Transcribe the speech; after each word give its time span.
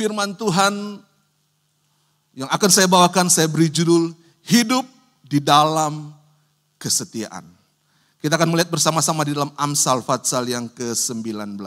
firman 0.00 0.32
Tuhan 0.32 1.04
yang 2.32 2.48
akan 2.48 2.70
saya 2.72 2.88
bawakan, 2.88 3.28
saya 3.28 3.44
beri 3.52 3.68
judul 3.68 4.16
Hidup 4.40 4.88
di 5.20 5.44
dalam 5.44 6.16
Kesetiaan. 6.80 7.44
Kita 8.16 8.40
akan 8.40 8.48
melihat 8.48 8.72
bersama-sama 8.72 9.28
di 9.28 9.36
dalam 9.36 9.52
Amsal 9.60 10.00
Fatsal 10.00 10.48
yang 10.48 10.64
ke-19. 10.72 11.60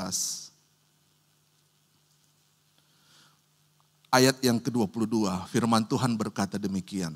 Ayat 4.10 4.42
yang 4.42 4.58
ke-22, 4.58 5.14
firman 5.54 5.86
Tuhan 5.86 6.18
berkata 6.18 6.58
demikian. 6.58 7.14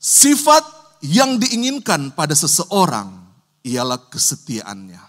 Sifat 0.00 0.64
yang 1.04 1.36
diinginkan 1.36 2.16
pada 2.16 2.32
seseorang 2.32 3.12
ialah 3.60 4.00
kesetiaannya. 4.08 5.00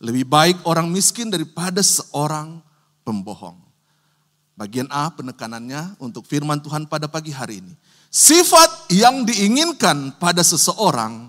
Lebih 0.00 0.24
baik 0.24 0.56
orang 0.64 0.88
miskin 0.88 1.28
daripada 1.28 1.84
seorang 1.84 2.64
pembohong. 3.04 3.65
Bagian 4.56 4.88
A 4.88 5.12
penekanannya 5.12 6.00
untuk 6.00 6.24
firman 6.24 6.56
Tuhan 6.64 6.88
pada 6.88 7.04
pagi 7.04 7.28
hari 7.28 7.60
ini. 7.60 7.76
Sifat 8.08 8.88
yang 8.88 9.28
diinginkan 9.28 10.16
pada 10.16 10.40
seseorang 10.40 11.28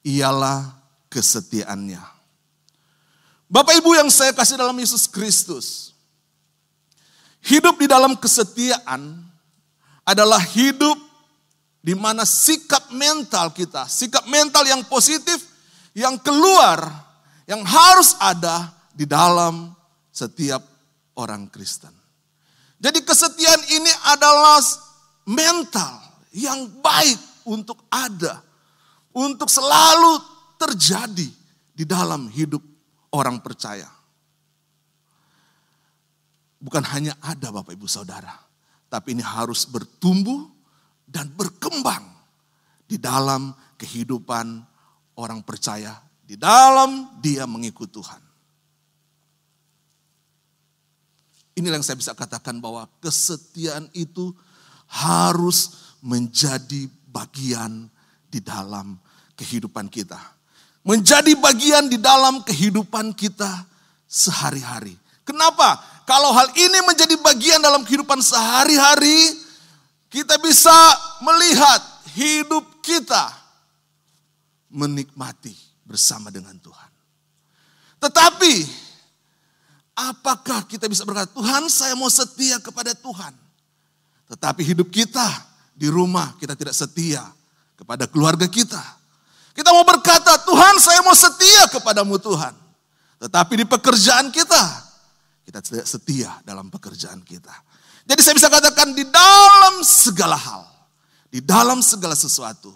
ialah 0.00 0.72
kesetiaannya. 1.12 2.00
Bapak 3.52 3.76
Ibu 3.76 4.00
yang 4.00 4.08
saya 4.08 4.32
kasih 4.32 4.56
dalam 4.56 4.72
Yesus 4.80 5.04
Kristus. 5.04 5.92
Hidup 7.44 7.76
di 7.76 7.84
dalam 7.84 8.16
kesetiaan 8.16 9.20
adalah 10.08 10.40
hidup 10.40 10.96
di 11.84 11.92
mana 11.92 12.24
sikap 12.24 12.88
mental 12.88 13.52
kita, 13.52 13.84
sikap 13.84 14.24
mental 14.24 14.64
yang 14.64 14.80
positif, 14.88 15.44
yang 15.92 16.16
keluar, 16.16 16.80
yang 17.44 17.60
harus 17.60 18.16
ada 18.16 18.72
di 18.96 19.04
dalam 19.04 19.76
setiap 20.08 20.64
orang 21.12 21.44
Kristen. 21.52 22.01
Jadi 22.82 22.98
kesetiaan 23.06 23.62
ini 23.70 23.92
adalah 24.10 24.58
mental 25.30 26.02
yang 26.34 26.66
baik 26.82 27.46
untuk 27.46 27.86
ada. 27.86 28.42
Untuk 29.14 29.46
selalu 29.46 30.18
terjadi 30.58 31.28
di 31.70 31.84
dalam 31.86 32.26
hidup 32.26 32.58
orang 33.14 33.38
percaya. 33.38 33.86
Bukan 36.58 36.82
hanya 36.90 37.14
ada 37.22 37.54
Bapak 37.54 37.76
Ibu 37.76 37.86
Saudara. 37.86 38.34
Tapi 38.90 39.14
ini 39.14 39.22
harus 39.22 39.62
bertumbuh 39.68 40.50
dan 41.06 41.30
berkembang 41.30 42.02
di 42.88 42.98
dalam 42.98 43.54
kehidupan 43.78 44.64
orang 45.20 45.44
percaya. 45.44 46.02
Di 46.24 46.34
dalam 46.34 47.20
dia 47.20 47.44
mengikut 47.44 47.92
Tuhan. 47.92 48.21
Inilah 51.52 51.80
yang 51.80 51.84
saya 51.84 52.00
bisa 52.00 52.16
katakan 52.16 52.58
bahwa 52.58 52.88
kesetiaan 53.04 53.88
itu 53.92 54.32
harus 54.88 55.92
menjadi 56.00 56.88
bagian 57.12 57.92
di 58.32 58.40
dalam 58.40 58.96
kehidupan 59.36 59.92
kita. 59.92 60.18
Menjadi 60.82 61.36
bagian 61.38 61.86
di 61.92 62.00
dalam 62.00 62.40
kehidupan 62.42 63.12
kita 63.12 63.68
sehari-hari. 64.08 64.96
Kenapa? 65.22 65.78
Kalau 66.08 66.34
hal 66.34 66.50
ini 66.58 66.82
menjadi 66.82 67.14
bagian 67.20 67.62
dalam 67.62 67.86
kehidupan 67.86 68.18
sehari-hari, 68.18 69.38
kita 70.10 70.36
bisa 70.42 70.74
melihat 71.22 71.80
hidup 72.12 72.82
kita 72.82 73.30
menikmati 74.72 75.54
bersama 75.86 76.32
dengan 76.32 76.56
Tuhan. 76.58 76.90
Tetapi 78.02 78.54
Apakah 79.92 80.64
kita 80.64 80.88
bisa 80.88 81.04
berkata, 81.04 81.28
Tuhan 81.36 81.68
saya 81.68 81.92
mau 81.92 82.08
setia 82.08 82.56
kepada 82.64 82.96
Tuhan. 82.96 83.36
Tetapi 84.32 84.64
hidup 84.64 84.88
kita 84.88 85.28
di 85.76 85.92
rumah 85.92 86.32
kita 86.40 86.56
tidak 86.56 86.72
setia 86.72 87.20
kepada 87.76 88.08
keluarga 88.08 88.48
kita. 88.48 88.80
Kita 89.52 89.68
mau 89.68 89.84
berkata, 89.84 90.40
Tuhan 90.48 90.80
saya 90.80 91.04
mau 91.04 91.12
setia 91.12 91.68
kepadamu 91.68 92.16
Tuhan. 92.16 92.56
Tetapi 93.20 93.52
di 93.60 93.66
pekerjaan 93.68 94.32
kita, 94.32 94.62
kita 95.44 95.60
tidak 95.60 95.86
setia 95.86 96.40
dalam 96.42 96.72
pekerjaan 96.72 97.20
kita. 97.20 97.52
Jadi 98.08 98.20
saya 98.24 98.34
bisa 98.34 98.48
katakan 98.48 98.96
di 98.96 99.04
dalam 99.06 99.84
segala 99.84 100.34
hal, 100.34 100.64
di 101.28 101.44
dalam 101.44 101.84
segala 101.84 102.16
sesuatu, 102.16 102.72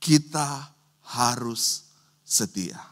kita 0.00 0.72
harus 1.12 1.86
setia. 2.24 2.91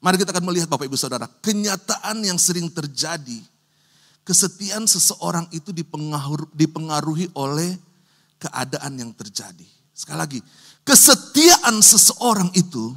Mari 0.00 0.16
kita 0.16 0.32
akan 0.32 0.48
melihat 0.48 0.64
Bapak 0.64 0.88
Ibu 0.88 0.96
Saudara, 0.96 1.28
kenyataan 1.28 2.24
yang 2.24 2.40
sering 2.40 2.72
terjadi, 2.72 3.36
kesetiaan 4.24 4.88
seseorang 4.88 5.44
itu 5.52 5.76
dipengaruhi 6.56 7.28
oleh 7.36 7.76
keadaan 8.40 8.96
yang 8.96 9.12
terjadi. 9.12 9.68
Sekali 9.92 10.16
lagi, 10.16 10.40
kesetiaan 10.88 11.84
seseorang 11.84 12.48
itu 12.56 12.96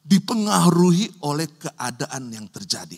dipengaruhi 0.00 1.20
oleh 1.20 1.52
keadaan 1.60 2.32
yang 2.32 2.48
terjadi. 2.48 2.96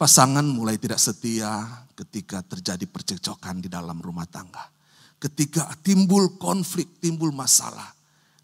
Pasangan 0.00 0.44
mulai 0.48 0.80
tidak 0.80 1.04
setia 1.04 1.84
ketika 1.92 2.40
terjadi 2.40 2.88
percekcokan 2.88 3.60
di 3.60 3.68
dalam 3.68 4.00
rumah 4.00 4.24
tangga. 4.24 4.72
Ketika 5.20 5.68
timbul 5.84 6.40
konflik, 6.40 6.96
timbul 6.96 7.28
masalah 7.28 7.92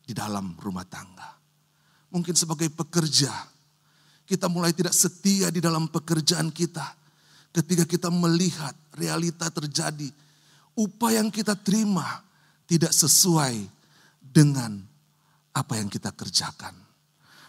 di 0.04 0.12
dalam 0.12 0.54
rumah 0.60 0.84
tangga 0.84 1.39
Mungkin 2.10 2.34
sebagai 2.34 2.66
pekerja, 2.74 3.30
kita 4.26 4.46
mulai 4.50 4.70
tidak 4.70 4.94
setia 4.94 5.50
di 5.50 5.58
dalam 5.62 5.86
pekerjaan 5.90 6.50
kita. 6.50 6.86
Ketika 7.50 7.82
kita 7.82 8.10
melihat 8.14 8.74
realita 8.94 9.50
terjadi, 9.50 10.06
upah 10.78 11.18
yang 11.18 11.30
kita 11.34 11.58
terima 11.58 12.22
tidak 12.70 12.94
sesuai 12.94 13.66
dengan 14.22 14.78
apa 15.50 15.74
yang 15.74 15.90
kita 15.90 16.14
kerjakan. 16.14 16.74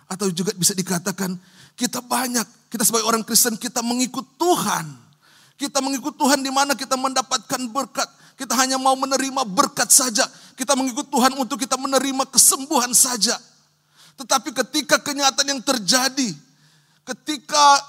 Atau 0.10 0.34
juga 0.34 0.52
bisa 0.58 0.74
dikatakan 0.74 1.38
kita 1.78 2.02
banyak, 2.02 2.44
kita 2.74 2.82
sebagai 2.82 3.06
orang 3.06 3.22
Kristen 3.22 3.56
kita 3.56 3.86
mengikut 3.86 4.26
Tuhan. 4.42 4.86
Kita 5.56 5.78
mengikut 5.78 6.18
Tuhan 6.18 6.42
di 6.42 6.50
mana 6.50 6.74
kita 6.74 6.98
mendapatkan 6.98 7.62
berkat. 7.70 8.10
Kita 8.34 8.58
hanya 8.58 8.82
mau 8.82 8.98
menerima 8.98 9.46
berkat 9.46 9.94
saja. 9.94 10.26
Kita 10.58 10.74
mengikut 10.74 11.06
Tuhan 11.14 11.38
untuk 11.38 11.62
kita 11.62 11.78
menerima 11.78 12.26
kesembuhan 12.34 12.90
saja. 12.98 13.38
Tetapi 14.22 14.54
ketika 14.54 15.02
kenyataan 15.02 15.50
yang 15.50 15.64
terjadi, 15.66 16.30
ketika 17.02 17.82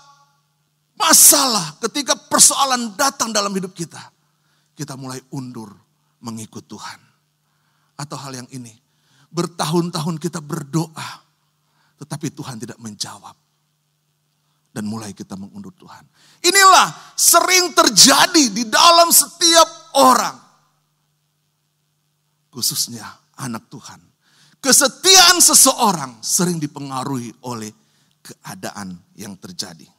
masalah, 0.97 1.77
ketika 1.85 2.17
persoalan 2.17 2.97
datang 2.97 3.37
dalam 3.37 3.53
hidup 3.53 3.77
kita, 3.77 4.01
kita 4.73 4.97
mulai 4.97 5.21
undur 5.29 5.77
mengikut 6.25 6.65
Tuhan. 6.65 6.97
Atau 8.01 8.17
hal 8.17 8.33
yang 8.33 8.49
ini, 8.49 8.73
bertahun-tahun 9.29 10.17
kita 10.17 10.41
berdoa, 10.41 11.21
tetapi 12.01 12.33
Tuhan 12.33 12.57
tidak 12.57 12.81
menjawab. 12.81 13.37
Dan 14.73 14.89
mulai 14.89 15.13
kita 15.13 15.37
mengundur 15.37 15.77
Tuhan. 15.77 16.01
Inilah 16.49 17.13
sering 17.13 17.77
terjadi 17.77 18.49
di 18.49 18.65
dalam 18.73 19.13
setiap 19.13 19.69
orang. 20.01 20.41
Khususnya 22.49 23.05
anak 23.37 23.69
Tuhan 23.69 24.12
Kesetiaan 24.63 25.43
seseorang 25.43 26.23
sering 26.23 26.63
dipengaruhi 26.63 27.35
oleh 27.51 27.75
keadaan 28.23 28.95
yang 29.19 29.35
terjadi. 29.35 29.91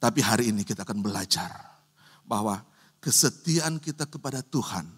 Tapi 0.00 0.20
hari 0.24 0.48
ini 0.48 0.64
kita 0.64 0.80
akan 0.88 1.04
belajar 1.04 1.52
bahwa 2.24 2.56
kesetiaan 3.04 3.76
kita 3.76 4.08
kepada 4.08 4.40
Tuhan 4.40 4.88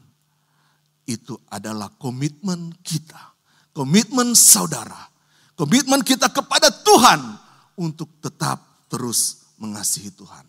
itu 1.10 1.34
adalah 1.50 1.91
komitmen 1.99 2.71
kita, 2.87 3.34
komitmen 3.75 4.39
saudara, 4.39 5.10
komitmen 5.59 6.06
kita 6.06 6.31
kepada 6.31 6.71
Tuhan 6.71 7.19
untuk 7.83 8.15
tetap 8.22 8.87
terus 8.87 9.51
mengasihi 9.59 10.15
Tuhan. 10.15 10.47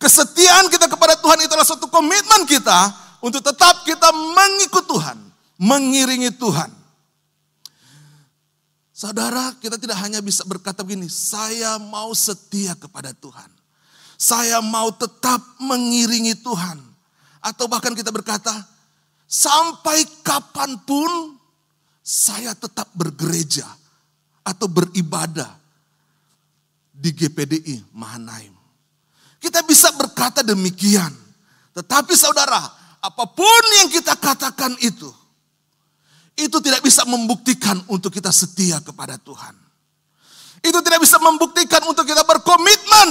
Kesetiaan 0.00 0.72
kita 0.72 0.88
kepada 0.88 1.12
Tuhan 1.20 1.44
itulah 1.44 1.66
suatu 1.68 1.92
komitmen 1.92 2.48
kita 2.48 2.88
untuk 3.20 3.44
tetap 3.44 3.84
kita 3.84 4.08
mengikut 4.16 4.88
Tuhan 4.88 5.31
mengiringi 5.62 6.34
Tuhan. 6.34 6.70
Saudara, 8.90 9.54
kita 9.62 9.78
tidak 9.78 9.98
hanya 10.02 10.18
bisa 10.18 10.42
berkata 10.42 10.82
begini, 10.82 11.06
saya 11.06 11.78
mau 11.78 12.10
setia 12.14 12.74
kepada 12.74 13.14
Tuhan. 13.14 13.50
Saya 14.18 14.58
mau 14.58 14.90
tetap 14.90 15.38
mengiringi 15.62 16.38
Tuhan. 16.42 16.78
Atau 17.42 17.66
bahkan 17.66 17.94
kita 17.94 18.14
berkata, 18.14 18.54
sampai 19.26 20.06
kapan 20.22 20.78
pun 20.82 21.38
saya 22.02 22.54
tetap 22.54 22.90
bergereja 22.94 23.66
atau 24.42 24.66
beribadah 24.70 25.50
di 26.94 27.10
GPDI 27.10 27.90
Mahanaim. 27.94 28.54
Kita 29.42 29.66
bisa 29.66 29.90
berkata 29.98 30.46
demikian. 30.46 31.10
Tetapi 31.74 32.14
saudara, 32.14 32.62
apa 33.02 33.24
pun 33.26 33.62
yang 33.82 33.90
kita 33.90 34.14
katakan 34.14 34.78
itu, 34.78 35.10
itu 36.36 36.56
tidak 36.64 36.80
bisa 36.80 37.04
membuktikan 37.04 37.80
untuk 37.88 38.12
kita 38.12 38.32
setia 38.32 38.80
kepada 38.80 39.20
Tuhan. 39.20 39.54
Itu 40.62 40.78
tidak 40.80 41.02
bisa 41.02 41.18
membuktikan 41.18 41.82
untuk 41.90 42.06
kita 42.06 42.22
ber 42.22 42.38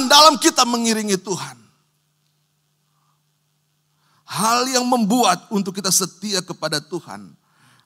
dalam 0.08 0.40
kita 0.40 0.64
mengiringi 0.64 1.20
Tuhan. 1.20 1.60
Hal 4.32 4.64
yang 4.72 4.88
membuat 4.88 5.52
untuk 5.52 5.76
kita 5.76 5.92
setia 5.92 6.40
kepada 6.40 6.80
Tuhan 6.80 7.36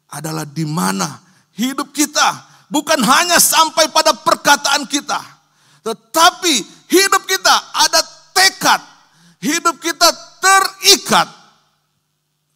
adalah 0.06 0.46
di 0.46 0.62
mana 0.62 1.18
hidup 1.58 1.90
kita 1.90 2.46
bukan 2.70 3.02
hanya 3.02 3.42
sampai 3.42 3.90
pada 3.90 4.14
perkataan 4.14 4.86
kita, 4.86 5.18
tetapi 5.82 6.54
hidup 6.86 7.26
kita 7.26 7.56
ada 7.74 8.02
tekad, 8.38 8.82
hidup 9.42 9.82
kita 9.82 10.06
terikat 10.38 11.26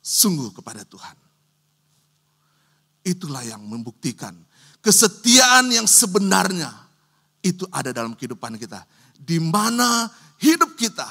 sungguh 0.06 0.54
kepada 0.54 0.86
Tuhan. 0.86 1.29
Itulah 3.10 3.42
yang 3.42 3.66
membuktikan 3.66 4.38
kesetiaan 4.86 5.74
yang 5.74 5.90
sebenarnya 5.90 6.72
itu 7.42 7.66
ada 7.74 7.90
dalam 7.90 8.14
kehidupan 8.16 8.60
kita. 8.60 8.84
Di 9.20 9.42
mana 9.42 10.08
hidup 10.40 10.78
kita 10.78 11.08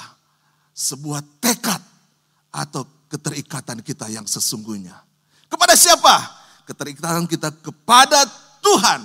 sebuah 0.73 1.21
tekad 1.43 1.81
atau 2.49 2.87
keterikatan 3.09 3.81
kita 3.83 4.09
yang 4.09 4.25
sesungguhnya. 4.25 4.95
Kepada 5.49 5.73
siapa? 5.73 6.15
Keterikatan 6.65 7.25
kita 7.25 7.49
kepada 7.59 8.25
Tuhan. 8.61 9.01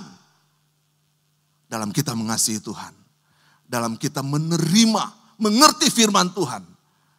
Dalam 1.65 1.89
kita 1.89 2.13
mengasihi 2.13 2.61
Tuhan. 2.61 2.93
Dalam 3.65 3.97
kita 3.97 4.21
menerima, 4.21 5.35
mengerti 5.41 5.89
firman 5.89 6.29
Tuhan. 6.31 6.61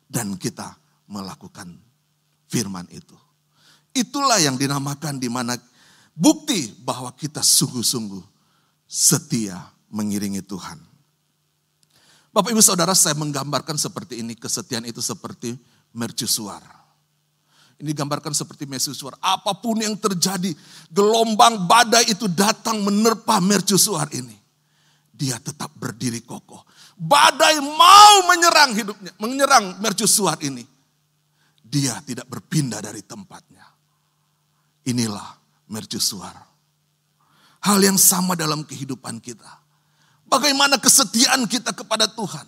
Dan 0.06 0.38
kita 0.38 0.78
melakukan 1.10 1.74
firman 2.46 2.86
itu. 2.94 3.25
Itulah 3.96 4.36
yang 4.36 4.60
dinamakan 4.60 5.16
di 5.16 5.32
mana 5.32 5.56
bukti 6.12 6.68
bahwa 6.84 7.08
kita 7.16 7.40
sungguh-sungguh 7.40 8.20
setia 8.84 9.56
mengiringi 9.88 10.44
Tuhan. 10.44 10.76
Bapak 12.28 12.52
Ibu 12.52 12.60
Saudara 12.60 12.92
saya 12.92 13.16
menggambarkan 13.16 13.80
seperti 13.80 14.20
ini, 14.20 14.36
kesetiaan 14.36 14.84
itu 14.84 15.00
seperti 15.00 15.56
mercusuar. 15.96 16.60
Ini 17.80 17.92
gambarkan 17.96 18.36
seperti 18.36 18.68
mercusuar. 18.68 19.16
Apa 19.20 19.56
pun 19.56 19.80
yang 19.80 19.96
terjadi, 19.96 20.52
gelombang 20.92 21.64
badai 21.64 22.08
itu 22.12 22.28
datang 22.28 22.84
menerpa 22.84 23.40
mercusuar 23.40 24.12
ini. 24.12 24.36
Dia 25.08 25.40
tetap 25.40 25.72
berdiri 25.76 26.20
kokoh. 26.20 26.60
Badai 26.96 27.60
mau 27.60 28.28
menyerang 28.28 28.76
hidupnya, 28.76 29.12
menyerang 29.16 29.80
mercusuar 29.80 30.36
ini. 30.44 30.64
Dia 31.64 32.00
tidak 32.04 32.28
berpindah 32.28 32.84
dari 32.84 33.00
tempatnya. 33.00 33.75
Inilah 34.86 35.36
mercusuar. 35.66 36.34
Hal 37.66 37.82
yang 37.82 37.98
sama 37.98 38.38
dalam 38.38 38.62
kehidupan 38.62 39.18
kita. 39.18 39.50
Bagaimana 40.26 40.78
kesetiaan 40.78 41.50
kita 41.50 41.74
kepada 41.74 42.06
Tuhan. 42.06 42.46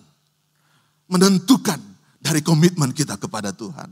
Menentukan 1.11 1.81
dari 2.23 2.38
komitmen 2.38 2.94
kita 2.94 3.19
kepada 3.19 3.50
Tuhan. 3.50 3.90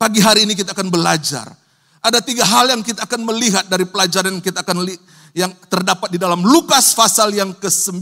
Pagi 0.00 0.20
hari 0.24 0.48
ini 0.48 0.56
kita 0.56 0.72
akan 0.72 0.88
belajar. 0.88 1.52
Ada 2.00 2.24
tiga 2.24 2.48
hal 2.48 2.72
yang 2.72 2.80
kita 2.80 3.04
akan 3.04 3.28
melihat 3.28 3.68
dari 3.68 3.84
pelajaran 3.84 4.40
yang 4.40 4.44
kita 4.44 4.64
akan 4.64 4.88
yang 5.36 5.52
terdapat 5.68 6.08
di 6.08 6.16
dalam 6.16 6.40
Lukas 6.40 6.96
pasal 6.96 7.36
yang 7.36 7.52
ke-9 7.52 8.00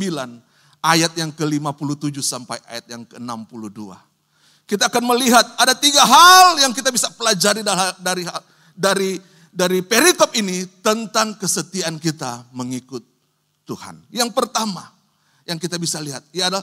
ayat 0.78 1.12
yang 1.18 1.34
ke-57 1.34 2.22
sampai 2.22 2.62
ayat 2.70 2.86
yang 2.86 3.02
ke-62. 3.02 3.80
Kita 4.68 4.86
akan 4.86 5.02
melihat 5.16 5.42
ada 5.58 5.72
tiga 5.74 6.04
hal 6.04 6.60
yang 6.60 6.70
kita 6.76 6.92
bisa 6.92 7.08
pelajari 7.16 7.64
dari 7.64 7.88
dari 7.98 8.22
dari 8.76 9.10
perikop 9.82 10.34
ini 10.36 10.64
tentang 10.84 11.36
kesetiaan 11.38 11.96
kita 12.00 12.48
mengikut 12.52 13.02
Tuhan. 13.68 14.00
Yang 14.08 14.32
pertama 14.32 14.88
yang 15.48 15.56
kita 15.56 15.80
bisa 15.80 16.00
lihat 16.00 16.24
ialah 16.32 16.60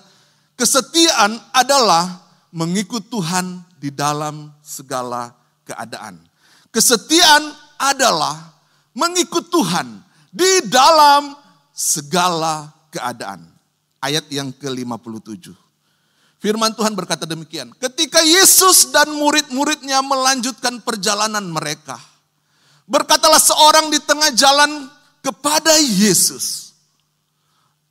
kesetiaan 0.53 1.37
adalah 1.53 2.21
mengikut 2.53 3.09
Tuhan 3.11 3.61
di 3.81 3.89
dalam 3.91 4.53
segala 4.63 5.33
keadaan. 5.65 6.21
Kesetiaan 6.69 7.51
adalah 7.77 8.55
mengikut 8.95 9.51
Tuhan 9.51 10.01
di 10.31 10.65
dalam 10.67 11.35
segala 11.75 12.71
keadaan. 12.91 13.43
Ayat 13.99 14.29
yang 14.29 14.53
ke-57. 14.55 15.51
Firman 16.39 16.71
Tuhan 16.77 16.93
berkata 16.93 17.25
demikian. 17.25 17.73
Ketika 17.75 18.21
Yesus 18.21 18.93
dan 18.93 19.09
murid-muridnya 19.17 19.99
melanjutkan 20.05 20.77
perjalanan 20.79 21.43
mereka. 21.49 21.97
Berkatalah 22.85 23.41
seorang 23.41 23.89
di 23.89 23.97
tengah 23.97 24.29
jalan 24.33 24.89
kepada 25.25 25.73
Yesus. 25.81 26.77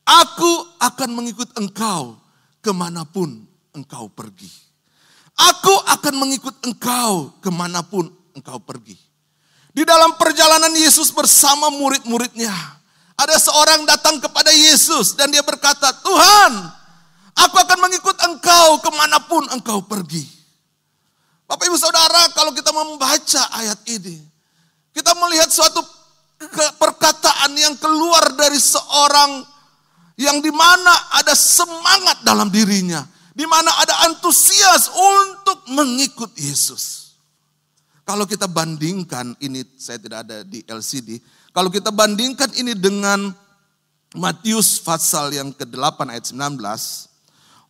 Aku 0.07 0.79
akan 0.79 1.11
mengikut 1.19 1.51
engkau 1.59 2.15
ke 2.63 2.71
mana 2.71 3.03
pun 3.03 3.43
engkau 3.75 4.07
pergi. 4.07 4.51
Aku 5.35 5.75
akan 5.91 6.15
mengikut 6.15 6.55
engkau 6.63 7.35
ke 7.43 7.51
mana 7.51 7.83
pun 7.83 8.07
engkau 8.39 8.63
pergi. 8.63 8.95
Di 9.75 9.83
dalam 9.83 10.15
perjalanan 10.15 10.71
Yesus 10.71 11.11
bersama 11.11 11.75
murid-muridnya. 11.75 12.55
Ada 13.15 13.39
seorang 13.39 13.87
datang 13.87 14.19
kepada 14.23 14.51
Yesus 14.51 15.15
dan 15.15 15.31
dia 15.31 15.43
berkata, 15.43 15.91
Tuhan, 16.03 16.53
aku 17.35 17.57
akan 17.63 17.79
mengikut 17.83 18.15
engkau 18.27 18.83
ke 18.83 18.91
mana 18.95 19.19
pun 19.27 19.43
engkau 19.55 19.83
pergi. 19.87 20.23
Bapak 21.47 21.67
ibu 21.71 21.79
saudara 21.79 22.31
kalau 22.35 22.51
kita 22.55 22.71
membaca 22.75 23.43
ayat 23.55 23.79
ini. 23.87 24.34
Kita 24.95 25.13
melihat 25.19 25.51
suatu 25.51 25.83
perkataan 26.79 27.53
yang 27.59 27.75
keluar 27.83 28.31
dari 28.39 28.57
seorang 28.57 29.43
yang 30.15 30.39
di 30.39 30.55
mana 30.55 31.19
ada 31.19 31.35
semangat 31.35 32.23
dalam 32.23 32.47
dirinya 32.47 33.03
di 33.35 33.43
mana 33.51 33.75
ada 33.83 34.07
antusias 34.07 34.87
untuk 34.95 35.67
mengikut 35.75 36.31
Yesus. 36.39 37.19
Kalau 38.07 38.31
kita 38.31 38.47
bandingkan 38.47 39.35
ini, 39.43 39.67
saya 39.75 39.99
tidak 39.99 40.29
ada 40.29 40.47
di 40.47 40.63
LCD. 40.63 41.19
Kalau 41.51 41.67
kita 41.67 41.91
bandingkan 41.91 42.55
ini 42.55 42.79
dengan 42.79 43.35
Matius 44.15 44.79
pasal 44.79 45.35
yang 45.35 45.51
ke-8 45.51 45.99
ayat 46.07 46.31
19. 46.31 46.63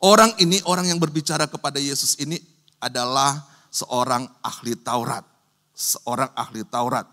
Orang 0.04 0.36
ini, 0.36 0.60
orang 0.68 0.92
yang 0.92 1.00
berbicara 1.00 1.48
kepada 1.48 1.80
Yesus 1.80 2.20
ini 2.20 2.36
adalah 2.76 3.40
seorang 3.72 4.28
ahli 4.44 4.76
Taurat. 4.76 5.24
Seorang 5.74 6.30
ahli 6.38 6.62
Taurat. 6.64 7.06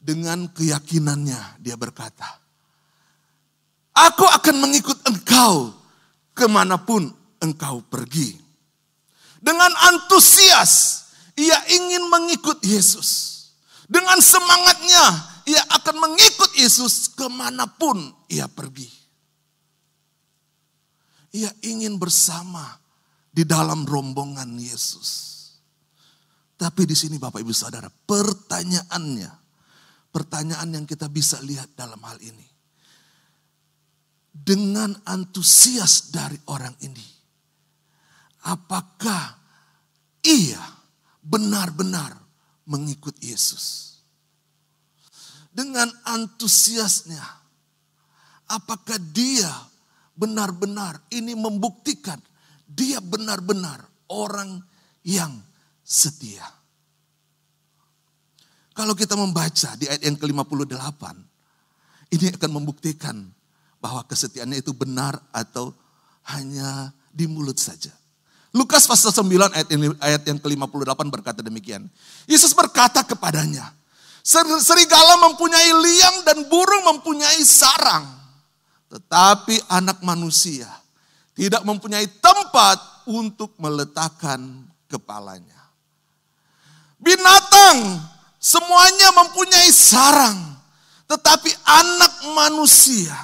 Dengan 0.00 0.48
keyakinannya 0.50 1.60
dia 1.60 1.76
berkata, 1.76 2.46
Aku 3.96 4.24
akan 4.28 4.56
mengikut 4.60 5.00
engkau 5.08 5.72
ke 6.36 6.44
mana 6.48 6.76
pun 6.76 7.08
engkau 7.40 7.80
pergi. 7.80 8.36
Dengan 9.40 9.72
antusias, 9.92 11.06
ia 11.36 11.56
ingin 11.68 12.08
mengikut 12.08 12.60
Yesus. 12.60 13.32
Dengan 13.88 14.20
semangatnya, 14.20 15.04
ia 15.46 15.62
akan 15.80 15.96
mengikut 16.02 16.52
Yesus 16.58 17.12
ke 17.14 17.30
mana 17.30 17.64
pun 17.70 18.12
ia 18.26 18.50
pergi. 18.50 18.90
Ia 21.36 21.52
ingin 21.62 22.00
bersama 22.00 22.80
di 23.30 23.44
dalam 23.44 23.84
rombongan 23.84 24.56
Yesus. 24.56 25.35
Tapi 26.56 26.88
di 26.88 26.96
sini 26.96 27.20
Bapak 27.20 27.44
Ibu 27.44 27.52
Saudara, 27.52 27.88
pertanyaannya, 27.88 29.30
pertanyaan 30.08 30.68
yang 30.72 30.86
kita 30.88 31.06
bisa 31.12 31.36
lihat 31.44 31.76
dalam 31.76 32.00
hal 32.00 32.16
ini 32.24 32.48
dengan 34.32 34.96
antusias 35.04 36.12
dari 36.12 36.36
orang 36.48 36.72
ini. 36.80 37.04
Apakah 38.46 39.36
ia 40.24 40.62
benar-benar 41.20 42.16
mengikut 42.64 43.20
Yesus? 43.20 43.96
Dengan 45.52 45.88
antusiasnya, 46.04 47.24
apakah 48.48 48.96
dia 49.12 49.50
benar-benar 50.16 51.00
ini 51.12 51.36
membuktikan 51.36 52.20
dia 52.66 52.98
benar-benar 52.98 53.86
orang 54.10 54.58
yang 55.06 55.38
setia? 55.86 56.42
Kalau 58.74 58.92
kita 58.92 59.14
membaca 59.14 59.72
di 59.78 59.88
ayat 59.88 60.02
yang 60.04 60.18
ke-58, 60.18 61.02
ini 62.12 62.26
akan 62.34 62.50
membuktikan 62.50 63.16
bahwa 63.80 64.04
kesetiaannya 64.04 64.60
itu 64.60 64.74
benar 64.74 65.16
atau 65.30 65.72
hanya 66.28 66.92
di 67.14 67.24
mulut 67.30 67.56
saja. 67.56 67.94
Lukas 68.52 68.84
pasal 68.84 69.16
9 69.16 69.52
ayat, 69.52 69.68
ini, 69.72 69.86
ayat 69.96 70.22
yang 70.28 70.36
ke-58 70.42 71.00
berkata 71.08 71.40
demikian. 71.40 71.88
Yesus 72.28 72.52
berkata 72.52 73.00
kepadanya, 73.00 73.72
serigala 74.60 75.24
mempunyai 75.24 75.70
liang 75.72 76.16
dan 76.26 76.44
burung 76.50 76.84
mempunyai 76.96 77.40
sarang. 77.46 78.04
Tetapi 78.92 79.72
anak 79.72 80.04
manusia 80.04 80.68
tidak 81.32 81.64
mempunyai 81.64 82.08
tempat 82.20 83.08
untuk 83.08 83.56
meletakkan 83.56 84.68
kepalanya. 84.88 85.55
Binatang 87.06 88.02
semuanya 88.42 89.14
mempunyai 89.14 89.70
sarang. 89.70 90.58
Tetapi 91.06 91.54
anak 91.62 92.34
manusia 92.34 93.14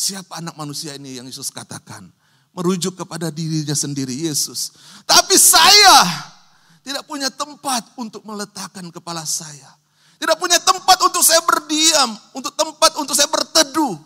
Siapa 0.00 0.40
anak 0.40 0.56
manusia 0.56 0.96
ini 0.96 1.20
yang 1.20 1.28
Yesus 1.28 1.52
katakan? 1.52 2.08
Merujuk 2.56 2.96
kepada 2.96 3.28
dirinya 3.28 3.76
sendiri 3.76 4.16
Yesus. 4.16 4.72
Tapi 5.04 5.36
saya 5.36 6.08
tidak 6.80 7.04
punya 7.04 7.28
tempat 7.28 7.84
untuk 8.00 8.24
meletakkan 8.24 8.88
kepala 8.88 9.28
saya. 9.28 9.68
Tidak 10.16 10.40
punya 10.40 10.56
tempat 10.56 11.04
untuk 11.04 11.20
saya 11.20 11.44
berdiam, 11.44 12.16
untuk 12.32 12.56
tempat 12.56 12.96
untuk 12.96 13.12
saya 13.12 13.28
berteduh. 13.28 14.00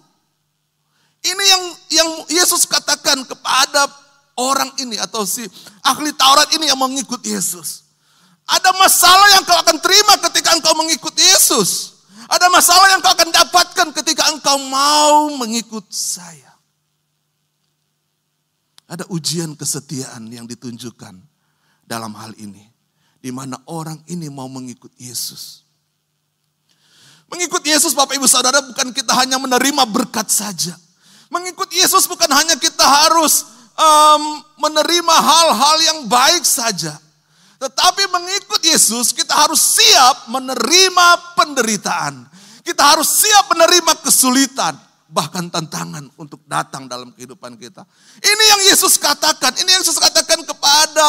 Ini 1.23 1.45
yang 1.47 1.63
yang 1.95 2.11
Yesus 2.43 2.67
katakan 2.67 3.23
kepada 3.23 3.87
orang 4.35 4.75
ini 4.83 4.99
atau 4.99 5.23
si 5.23 5.47
ahli 5.79 6.11
Taurat 6.11 6.51
ini 6.59 6.75
yang 6.75 6.79
mengikut 6.83 7.23
Yesus. 7.23 7.84
Ada 8.45 8.71
masalah 8.77 9.29
yang 9.33 9.43
kau 9.49 9.57
akan 9.57 9.79
terima 9.81 10.21
ketika 10.29 10.53
engkau 10.53 10.77
mengikut 10.77 11.17
Yesus. 11.17 12.01
Ada 12.29 12.53
masalah 12.53 12.93
yang 12.93 13.01
kau 13.01 13.13
akan 13.13 13.31
dapatkan 13.33 13.89
ketika 14.03 14.29
engkau 14.33 14.57
mau 14.69 15.33
mengikut 15.33 15.89
saya. 15.89 16.53
Ada 18.85 19.09
ujian 19.09 19.57
kesetiaan 19.57 20.29
yang 20.29 20.45
ditunjukkan 20.45 21.17
dalam 21.89 22.13
hal 22.21 22.37
ini. 22.37 22.69
Di 23.25 23.33
mana 23.33 23.57
orang 23.65 24.05
ini 24.13 24.29
mau 24.29 24.45
mengikut 24.53 24.93
Yesus. 25.01 25.65
Mengikut 27.33 27.65
Yesus 27.65 27.97
Bapak 27.97 28.21
Ibu 28.21 28.29
Saudara 28.29 28.61
bukan 28.61 28.93
kita 28.93 29.17
hanya 29.17 29.41
menerima 29.41 29.89
berkat 29.89 30.29
saja. 30.29 30.77
Mengikut 31.33 31.73
Yesus 31.73 32.05
bukan 32.05 32.29
hanya 32.29 32.61
kita 32.61 32.85
harus 32.85 33.49
um, 33.75 34.45
menerima 34.61 35.17
hal-hal 35.17 35.77
yang 35.81 35.99
baik 36.05 36.45
saja. 36.45 37.01
Tetapi 37.59 38.03
mengikut 38.11 38.61
Yesus 38.65 39.15
kita 39.15 39.35
harus 39.35 39.61
siap 39.61 40.29
menerima 40.31 41.07
penderitaan. 41.39 42.27
Kita 42.65 42.97
harus 42.97 43.25
siap 43.25 43.53
menerima 43.53 44.01
kesulitan. 44.01 44.75
Bahkan 45.05 45.53
tantangan 45.53 46.11
untuk 46.19 46.43
datang 46.49 46.91
dalam 46.91 47.15
kehidupan 47.15 47.55
kita. 47.61 47.87
Ini 48.19 48.45
yang 48.51 48.63
Yesus 48.73 48.99
katakan. 48.99 49.55
Ini 49.55 49.69
yang 49.79 49.83
Yesus 49.85 50.01
katakan 50.01 50.43
kepada 50.43 51.07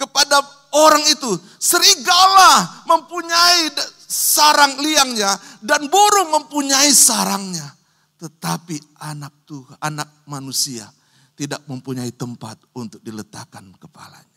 kepada 0.00 0.40
orang 0.72 1.04
itu. 1.10 1.36
Serigala 1.60 2.84
mempunyai 2.88 3.72
sarang 4.06 4.78
liangnya 4.80 5.36
dan 5.60 5.90
burung 5.90 6.32
mempunyai 6.32 6.88
sarangnya. 6.94 7.76
Tetapi 8.16 8.96
anak 9.04 9.44
Tuhan, 9.44 9.76
anak 9.82 10.24
manusia 10.24 10.88
tidak 11.36 11.60
mempunyai 11.68 12.08
tempat 12.16 12.56
untuk 12.72 13.04
diletakkan 13.04 13.76
kepalanya. 13.76 14.35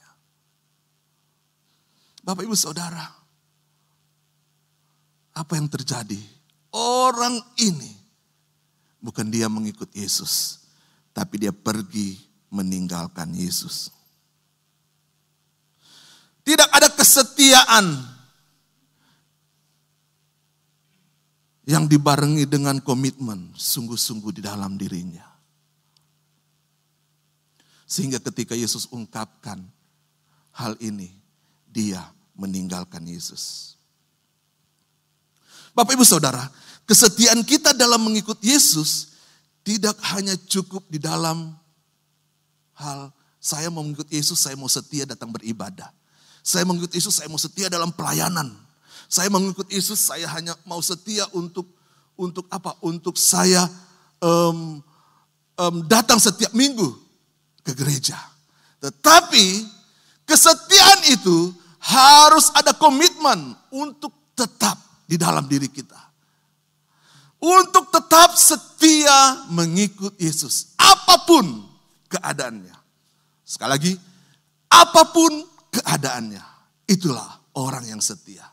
Bapak 2.30 2.46
Ibu 2.46 2.54
Saudara, 2.54 3.10
apa 5.34 5.58
yang 5.58 5.66
terjadi? 5.66 6.22
Orang 6.78 7.42
ini 7.58 7.90
bukan 9.02 9.34
dia 9.34 9.50
mengikut 9.50 9.90
Yesus, 9.98 10.62
tapi 11.10 11.42
dia 11.42 11.50
pergi 11.50 12.22
meninggalkan 12.54 13.34
Yesus. 13.34 13.90
Tidak 16.46 16.70
ada 16.70 16.86
kesetiaan 16.94 17.98
yang 21.66 21.90
dibarengi 21.90 22.46
dengan 22.46 22.78
komitmen 22.78 23.58
sungguh-sungguh 23.58 24.38
di 24.38 24.46
dalam 24.46 24.78
dirinya. 24.78 25.26
Sehingga 27.90 28.22
ketika 28.22 28.54
Yesus 28.54 28.86
ungkapkan 28.94 29.66
hal 30.54 30.78
ini, 30.78 31.10
dia 31.66 32.19
meninggalkan 32.40 33.04
Yesus. 33.04 33.76
Bapak 35.76 36.00
Ibu 36.00 36.08
Saudara, 36.08 36.48
kesetiaan 36.88 37.44
kita 37.44 37.76
dalam 37.76 38.00
mengikut 38.08 38.40
Yesus 38.40 39.20
tidak 39.68 40.00
hanya 40.16 40.34
cukup 40.48 40.88
di 40.88 40.98
dalam 40.98 41.54
hal 42.80 43.12
saya 43.40 43.72
mau 43.72 43.84
mengikut 43.84 44.12
Yesus, 44.12 44.36
saya 44.36 44.60
mau 44.60 44.68
setia 44.68 45.08
datang 45.08 45.32
beribadah. 45.32 45.88
Saya 46.44 46.68
mengikut 46.68 46.92
Yesus, 46.92 47.20
saya 47.20 47.32
mau 47.32 47.40
setia 47.40 47.72
dalam 47.72 47.92
pelayanan. 47.96 48.52
Saya 49.08 49.32
mengikut 49.32 49.72
Yesus, 49.72 50.12
saya 50.12 50.28
hanya 50.36 50.56
mau 50.68 50.84
setia 50.84 51.24
untuk 51.32 51.68
untuk 52.20 52.52
apa? 52.52 52.76
Untuk 52.84 53.16
saya 53.16 53.64
um, 54.20 54.84
um, 55.56 55.76
datang 55.88 56.20
setiap 56.20 56.52
minggu 56.52 56.92
ke 57.64 57.72
gereja. 57.72 58.20
Tetapi 58.84 59.64
kesetiaan 60.28 61.16
itu 61.16 61.56
harus 61.80 62.52
ada 62.56 62.76
komitmen 62.76 63.56
untuk 63.72 64.12
tetap 64.36 64.76
di 65.08 65.16
dalam 65.16 65.48
diri 65.48 65.72
kita. 65.72 65.98
Untuk 67.40 67.88
tetap 67.88 68.36
setia 68.36 69.48
mengikut 69.48 70.12
Yesus. 70.20 70.76
Apa 70.76 71.24
pun 71.24 71.64
keadaannya. 72.12 72.76
Sekali 73.48 73.72
lagi, 73.72 73.94
apa 74.68 75.08
pun 75.10 75.48
keadaannya. 75.72 76.44
Itulah 76.86 77.56
orang 77.56 77.88
yang 77.88 78.04
setia. 78.04 78.44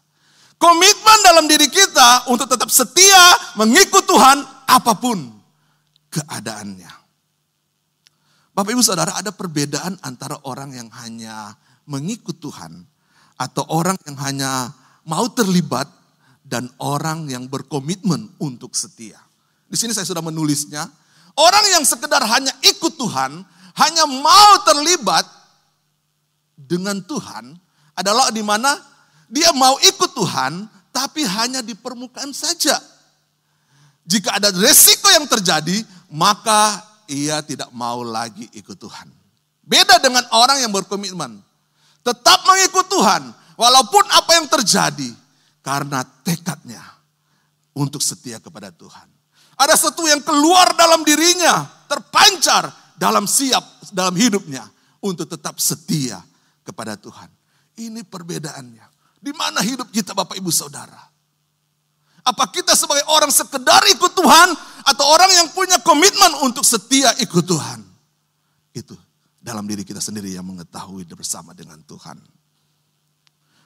Komitmen 0.56 1.18
dalam 1.20 1.44
diri 1.50 1.68
kita 1.68 2.30
untuk 2.32 2.48
tetap 2.48 2.72
setia 2.72 3.36
mengikut 3.60 4.08
Tuhan 4.08 4.40
apa 4.64 4.96
pun 4.96 5.36
keadaannya. 6.08 6.92
Bapak 8.56 8.72
Ibu 8.72 8.80
Saudara 8.80 9.12
ada 9.20 9.36
perbedaan 9.36 10.00
antara 10.00 10.40
orang 10.48 10.72
yang 10.72 10.88
hanya 10.96 11.52
mengikut 11.84 12.40
Tuhan 12.40 12.88
atau 13.36 13.64
orang 13.68 13.96
yang 14.08 14.16
hanya 14.20 14.52
mau 15.04 15.28
terlibat 15.30 15.86
dan 16.42 16.72
orang 16.80 17.28
yang 17.28 17.46
berkomitmen 17.46 18.32
untuk 18.40 18.72
setia. 18.72 19.20
Di 19.66 19.76
sini 19.76 19.92
saya 19.92 20.06
sudah 20.08 20.24
menulisnya. 20.24 20.86
Orang 21.36 21.68
yang 21.68 21.84
sekedar 21.84 22.24
hanya 22.24 22.48
ikut 22.64 22.96
Tuhan, 22.96 23.44
hanya 23.76 24.04
mau 24.08 24.52
terlibat 24.64 25.28
dengan 26.56 26.96
Tuhan 27.04 27.52
adalah 27.92 28.32
di 28.32 28.40
mana 28.40 28.72
dia 29.28 29.52
mau 29.52 29.76
ikut 29.76 30.16
Tuhan 30.16 30.64
tapi 30.88 31.28
hanya 31.28 31.60
di 31.60 31.76
permukaan 31.76 32.32
saja. 32.32 32.80
Jika 34.06 34.38
ada 34.40 34.48
resiko 34.54 35.12
yang 35.12 35.28
terjadi, 35.28 35.84
maka 36.08 36.80
ia 37.10 37.42
tidak 37.44 37.68
mau 37.74 38.00
lagi 38.00 38.48
ikut 38.54 38.78
Tuhan. 38.78 39.10
Beda 39.66 39.98
dengan 39.98 40.22
orang 40.30 40.62
yang 40.62 40.72
berkomitmen. 40.72 41.42
Tetap 42.06 42.46
mengikut 42.46 42.86
Tuhan, 42.86 43.34
walaupun 43.58 44.06
apa 44.14 44.38
yang 44.38 44.46
terjadi, 44.46 45.10
karena 45.58 46.06
tekadnya 46.22 46.78
untuk 47.74 47.98
setia 47.98 48.38
kepada 48.38 48.70
Tuhan. 48.70 49.10
Ada 49.58 49.74
sesuatu 49.74 50.06
yang 50.06 50.22
keluar 50.22 50.70
dalam 50.78 51.02
dirinya, 51.02 51.66
terpancar 51.90 52.70
dalam 52.94 53.26
siap 53.26 53.82
dalam 53.90 54.14
hidupnya 54.14 54.62
untuk 55.02 55.26
tetap 55.26 55.58
setia 55.58 56.22
kepada 56.62 56.94
Tuhan. 56.94 57.26
Ini 57.74 58.06
perbedaannya. 58.06 58.86
Di 59.18 59.32
mana 59.34 59.58
hidup 59.66 59.90
kita 59.90 60.14
Bapak 60.14 60.38
Ibu 60.38 60.54
Saudara? 60.54 61.02
Apa 62.26 62.46
kita 62.54 62.78
sebagai 62.78 63.02
orang 63.10 63.30
sekedar 63.34 63.82
ikut 63.90 64.12
Tuhan 64.14 64.48
atau 64.86 65.04
orang 65.10 65.30
yang 65.34 65.48
punya 65.50 65.82
komitmen 65.82 66.46
untuk 66.46 66.62
setia 66.62 67.10
ikut 67.18 67.42
Tuhan? 67.42 67.82
Itu 68.76 68.94
dalam 69.46 69.62
diri 69.62 69.86
kita 69.86 70.02
sendiri 70.02 70.34
yang 70.34 70.42
mengetahui 70.42 71.06
bersama 71.14 71.54
dengan 71.54 71.78
Tuhan. 71.86 72.18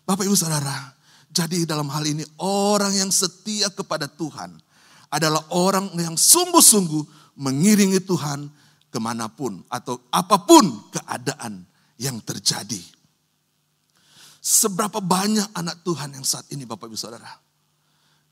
Bapak 0.05 0.29
Ibu 0.29 0.37
Saudara, 0.37 0.93
jadi 1.33 1.65
dalam 1.65 1.89
hal 1.89 2.05
ini 2.05 2.21
orang 2.45 2.93
yang 2.93 3.09
setia 3.09 3.73
kepada 3.73 4.05
Tuhan 4.05 4.61
adalah 5.09 5.41
orang 5.57 5.89
yang 5.97 6.21
sungguh-sungguh 6.21 7.33
mengiringi 7.41 8.05
Tuhan 8.05 8.53
ke 8.93 8.99
mana 9.01 9.33
pun 9.33 9.65
atau 9.73 9.97
apa 10.13 10.37
pun 10.45 10.93
keadaan 10.93 11.65
yang 11.97 12.21
terjadi. 12.21 12.85
Seberapa 14.41 15.01
banyak 15.01 15.49
anak 15.57 15.81
Tuhan 15.81 16.13
yang 16.13 16.29
saat 16.29 16.45
ini 16.53 16.69
Bapak 16.69 16.93
Ibu 16.93 17.01
Saudara 17.01 17.33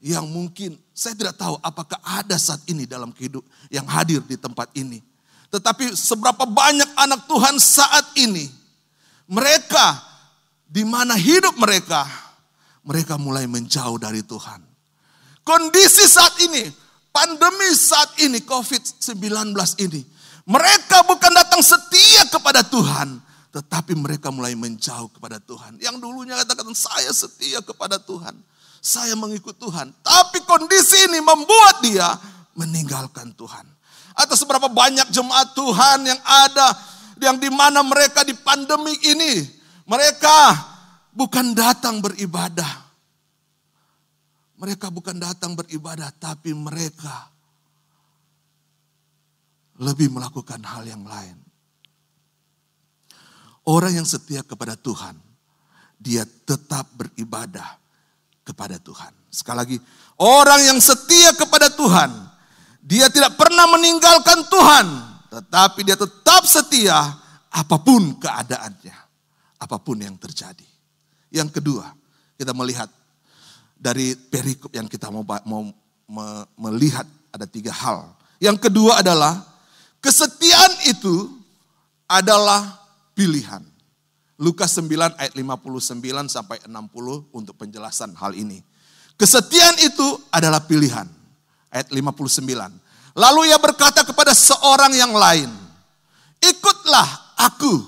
yang 0.04 0.28
mungkin 0.28 0.76
saya 0.92 1.16
tidak 1.16 1.40
tahu 1.40 1.56
apakah 1.64 1.96
ada 2.04 2.36
saat 2.36 2.60
ini 2.68 2.84
dalam 2.84 3.08
kehidupan 3.10 3.48
yang 3.72 3.88
hadir 3.88 4.20
di 4.20 4.36
tempat 4.36 4.68
ini. 4.76 5.00
Tetapi 5.48 5.96
seberapa 5.96 6.44
banyak 6.44 6.87
anak 6.98 7.30
Tuhan 7.30 7.56
saat 7.62 8.12
ini 8.18 8.50
mereka 9.30 10.02
di 10.66 10.82
mana 10.82 11.14
hidup 11.14 11.54
mereka 11.56 12.04
mereka 12.82 13.20
mulai 13.20 13.44
menjauh 13.44 14.00
dari 14.00 14.24
Tuhan. 14.24 14.64
Kondisi 15.44 16.04
saat 16.08 16.36
ini, 16.44 16.68
pandemi 17.08 17.68
saat 17.72 18.16
ini 18.20 18.40
COVID-19 18.44 19.52
ini, 19.84 20.00
mereka 20.48 21.04
bukan 21.04 21.32
datang 21.32 21.60
setia 21.60 22.28
kepada 22.32 22.64
Tuhan, 22.64 23.20
tetapi 23.52 23.92
mereka 23.96 24.28
mulai 24.32 24.56
menjauh 24.56 25.08
kepada 25.12 25.36
Tuhan. 25.40 25.80
Yang 25.80 26.00
dulunya 26.00 26.36
katakan 26.36 26.72
saya 26.72 27.12
setia 27.12 27.60
kepada 27.64 28.00
Tuhan 28.00 28.36
saya 28.80 29.14
mengikut 29.18 29.58
Tuhan. 29.58 29.90
Tapi 30.02 30.42
kondisi 30.46 30.96
ini 31.10 31.18
membuat 31.20 31.82
dia 31.82 32.08
meninggalkan 32.54 33.34
Tuhan. 33.34 33.66
Atau 34.18 34.34
seberapa 34.34 34.66
banyak 34.66 35.14
jemaat 35.14 35.54
Tuhan 35.54 36.02
yang 36.02 36.20
ada 36.26 36.74
yang 37.22 37.38
di 37.38 37.50
mana 37.50 37.86
mereka 37.86 38.26
di 38.26 38.34
pandemi 38.34 38.94
ini 39.06 39.46
mereka 39.88 40.52
bukan 41.16 41.56
datang 41.56 42.04
beribadah. 42.04 42.86
Mereka 44.58 44.90
bukan 44.90 45.16
datang 45.16 45.54
beribadah 45.54 46.10
tapi 46.18 46.50
mereka 46.50 47.30
lebih 49.80 50.12
melakukan 50.12 50.60
hal 50.60 50.84
yang 50.84 51.06
lain. 51.06 51.38
Orang 53.64 53.96
yang 53.96 54.04
setia 54.04 54.44
kepada 54.44 54.74
Tuhan, 54.76 55.14
dia 55.96 56.26
tetap 56.26 56.88
beribadah 56.92 57.80
kepada 58.44 58.76
Tuhan. 58.80 59.12
Sekali 59.28 59.56
lagi, 59.56 59.76
orang 60.20 60.72
yang 60.72 60.78
setia 60.80 61.36
kepada 61.36 61.68
Tuhan, 61.72 62.10
dia 62.88 63.12
tidak 63.12 63.36
pernah 63.36 63.68
meninggalkan 63.68 64.48
Tuhan, 64.48 64.86
tetapi 65.28 65.84
dia 65.84 65.92
tetap 65.92 66.48
setia 66.48 66.96
apa 67.52 67.76
pun 67.76 68.16
keadaannya, 68.16 68.96
apa 69.60 69.76
pun 69.76 70.00
yang 70.00 70.16
terjadi. 70.16 70.64
Yang 71.28 71.60
kedua, 71.60 71.84
kita 72.40 72.56
melihat 72.56 72.88
dari 73.76 74.16
perikop 74.16 74.72
yang 74.72 74.88
kita 74.88 75.12
mau, 75.12 75.20
mau 75.44 75.68
melihat 76.56 77.04
ada 77.28 77.44
tiga 77.44 77.76
hal. 77.76 78.08
Yang 78.40 78.72
kedua 78.72 79.04
adalah 79.04 79.36
kesetiaan 80.00 80.88
itu 80.88 81.28
adalah 82.08 82.88
pilihan. 83.12 83.60
Lukas 84.40 84.72
9 84.80 85.18
ayat 85.20 85.36
59 85.36 86.32
sampai 86.32 86.56
60 86.64 86.72
untuk 87.36 87.52
penjelasan 87.60 88.16
hal 88.16 88.32
ini. 88.32 88.64
Kesetiaan 89.20 89.76
itu 89.82 90.06
adalah 90.32 90.64
pilihan. 90.64 91.17
Ayat 91.68 91.92
59. 91.92 92.44
Lalu 93.18 93.40
ia 93.50 93.58
berkata 93.58 94.06
kepada 94.06 94.32
seorang 94.32 94.94
yang 94.94 95.12
lain, 95.12 95.50
ikutlah 96.40 97.34
aku. 97.36 97.84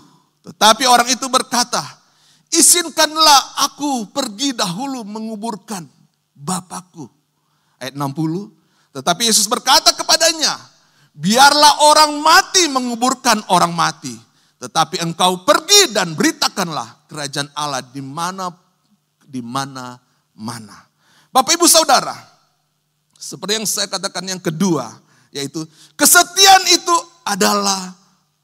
Tetapi 0.50 0.84
orang 0.88 1.08
itu 1.12 1.26
berkata, 1.30 1.80
izinkanlah 2.50 3.68
aku 3.70 4.10
pergi 4.10 4.56
dahulu 4.56 5.06
menguburkan 5.06 5.86
Bapakku. 6.34 7.08
Ayat 7.80 7.96
60. 7.96 8.96
Tetapi 8.96 9.22
Yesus 9.28 9.46
berkata 9.46 9.94
kepadanya, 9.94 10.56
biarlah 11.14 11.86
orang 11.86 12.18
mati 12.20 12.66
menguburkan 12.66 13.44
orang 13.52 13.70
mati 13.70 14.30
tetapi 14.60 15.00
engkau 15.00 15.40
pergi 15.48 15.88
dan 15.88 16.12
beritakanlah 16.12 17.08
kerajaan 17.08 17.48
Allah 17.56 17.80
di 17.80 18.04
mana 18.04 18.52
di 19.24 19.40
mana 19.40 19.96
mana. 20.36 20.76
Bapak 21.32 21.56
Ibu 21.56 21.64
Saudara, 21.64 22.12
seperti 23.20 23.60
yang 23.60 23.68
saya 23.68 23.84
katakan 23.84 24.24
yang 24.24 24.40
kedua, 24.40 24.96
yaitu 25.28 25.68
kesetiaan 25.92 26.64
itu 26.72 26.96
adalah 27.20 27.92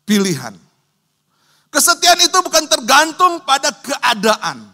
pilihan. 0.05 0.53
Kesetiaan 1.73 2.21
itu 2.21 2.37
bukan 2.45 2.69
tergantung 2.69 3.41
pada 3.49 3.73
keadaan, 3.73 4.69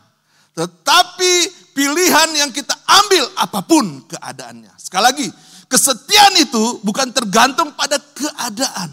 tetapi 0.58 1.32
pilihan 1.70 2.28
yang 2.34 2.50
kita 2.50 2.74
ambil 2.82 3.30
apa 3.38 3.62
pun 3.62 4.02
keadaannya. 4.10 4.74
Sekali 4.74 5.02
lagi, 5.06 5.28
kesetiaan 5.70 6.34
itu 6.42 6.82
bukan 6.82 7.14
tergantung 7.14 7.70
pada 7.78 7.96
keadaan, 7.96 8.90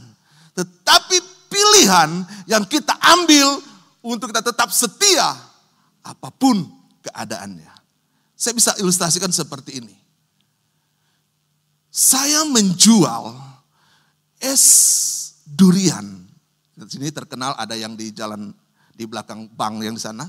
tetapi 0.53 1.17
pilihan 1.49 2.21
yang 2.45 2.63
kita 2.69 2.93
ambil 3.17 3.57
untuk 4.05 4.29
kita 4.29 4.45
tetap 4.45 4.69
setia 4.69 5.35
apa 6.05 6.29
pun 6.31 6.69
keadaannya. 7.03 7.73
Saya 8.39 8.55
bisa 8.55 8.71
ilustrasikan 8.79 9.33
seperti 9.35 9.83
ini. 9.83 9.98
Saya 11.99 12.47
menjual 12.47 13.35
es 14.39 14.63
durian. 15.43 16.07
Di 16.71 16.87
sini 16.95 17.11
terkenal 17.11 17.59
ada 17.59 17.75
yang 17.75 17.99
di 17.99 18.15
jalan 18.15 18.55
di 18.95 19.03
belakang 19.03 19.51
bank 19.51 19.83
yang 19.83 19.99
di 19.99 19.99
sana. 19.99 20.23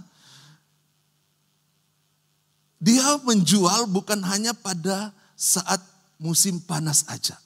Dia 2.83 3.23
menjual 3.23 3.87
bukan 3.87 4.19
hanya 4.27 4.51
pada 4.51 5.15
saat 5.39 5.79
musim 6.19 6.59
panas 6.59 7.07
aja. 7.07 7.39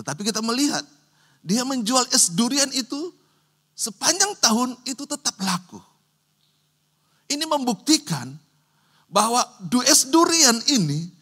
Tetapi 0.00 0.24
kita 0.24 0.40
melihat 0.40 0.88
dia 1.44 1.60
menjual 1.60 2.08
es 2.08 2.32
durian 2.32 2.72
itu 2.72 3.12
sepanjang 3.76 4.32
tahun 4.40 4.80
itu 4.88 5.04
tetap 5.04 5.36
laku. 5.44 5.76
Ini 7.28 7.44
membuktikan 7.44 8.32
bahwa 9.12 9.44
es 9.84 10.08
durian 10.08 10.56
ini 10.72 11.12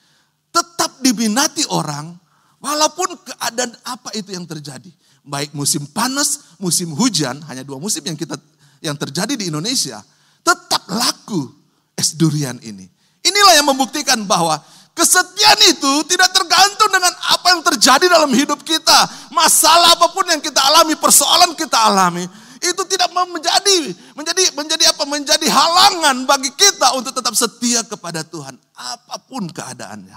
tetap 0.54 1.02
diminati 1.02 1.66
orang 1.66 2.22
walaupun 2.66 3.14
keadaan 3.22 3.70
apa 3.87 4.11
itu 4.18 4.35
yang 4.35 4.42
terjadi. 4.42 4.90
Baik 5.22 5.55
musim 5.55 5.87
panas, 5.90 6.59
musim 6.59 6.90
hujan, 6.94 7.38
hanya 7.46 7.62
dua 7.62 7.79
musim 7.79 8.02
yang 8.02 8.18
kita 8.18 8.35
yang 8.83 8.98
terjadi 8.98 9.38
di 9.38 9.50
Indonesia, 9.50 10.02
tetap 10.42 10.87
laku 10.90 11.50
es 11.94 12.14
durian 12.18 12.59
ini. 12.62 12.87
Inilah 13.26 13.59
yang 13.59 13.66
membuktikan 13.66 14.22
bahwa 14.26 14.59
Kesetiaan 14.96 15.61
itu 15.76 15.92
tidak 16.09 16.33
tergantung 16.33 16.88
dengan 16.88 17.12
apa 17.29 17.52
yang 17.52 17.61
terjadi 17.61 18.09
dalam 18.09 18.33
hidup 18.33 18.64
kita. 18.64 19.05
Masalah 19.29 19.92
apa 19.92 20.09
pun 20.09 20.24
yang 20.24 20.40
kita 20.40 20.57
alami, 20.57 20.96
persoalan 20.96 21.52
kita 21.52 21.76
alami, 21.76 22.24
itu 22.64 22.83
tidak 22.88 23.12
menjadi 23.12 23.92
menjadi 24.16 24.57
menjadi 24.57 24.85
apa? 24.96 25.05
Menjadi 25.05 25.46
halangan 25.52 26.24
bagi 26.24 26.48
kita 26.57 26.96
untuk 26.96 27.12
tetap 27.12 27.37
setia 27.37 27.85
kepada 27.85 28.24
Tuhan. 28.24 28.57
Apa 28.72 29.20
pun 29.20 29.44
keadaannya, 29.52 30.16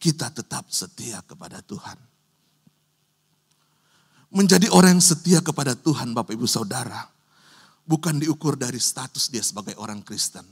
kita 0.00 0.32
tetap 0.32 0.66
setia 0.72 1.20
kepada 1.28 1.60
Tuhan. 1.60 2.00
Menjadi 4.32 4.72
orang 4.72 4.96
yang 4.96 5.04
setia 5.04 5.44
kepada 5.44 5.76
Tuhan, 5.76 6.16
Bapak 6.16 6.32
Ibu 6.32 6.48
Saudara, 6.48 7.04
bukan 7.84 8.16
diukur 8.16 8.56
dari 8.56 8.80
status 8.80 9.28
dia 9.28 9.44
sebagai 9.44 9.76
orang 9.76 10.00
Kristen 10.00 10.46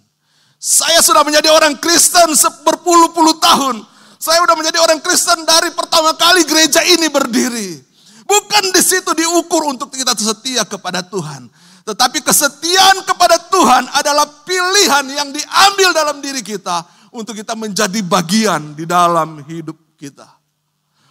saya 0.59 0.99
sudah 0.99 1.23
menjadi 1.23 1.55
orang 1.55 1.79
Kristen 1.79 2.35
berpuluh-puluh 2.67 3.39
tahun. 3.39 3.79
Saya 4.19 4.43
sudah 4.43 4.59
menjadi 4.59 4.83
orang 4.83 4.99
Kristen 4.99 5.47
dari 5.47 5.71
pertama 5.71 6.11
kali 6.19 6.43
gereja 6.43 6.83
ini 6.83 7.07
berdiri. 7.07 7.79
Bukan 8.27 8.75
di 8.75 8.83
situ 8.83 9.15
diukur 9.15 9.71
untuk 9.71 9.95
kita 9.95 10.19
setia 10.19 10.67
kepada 10.67 11.07
Tuhan. 11.07 11.47
Tetapi 11.87 12.21
kesetiaan 12.27 13.07
kepada 13.07 13.39
Tuhan 13.49 13.87
adalah 13.95 14.27
pilihan 14.43 15.07
yang 15.07 15.31
diambil 15.31 15.95
dalam 15.95 16.19
diri 16.19 16.43
kita 16.43 16.83
untuk 17.13 17.37
kita 17.37 17.57
menjadi 17.57 18.01
bagian 18.05 18.77
di 18.77 18.85
dalam 18.85 19.41
hidup 19.45 19.77
kita. 19.97 20.27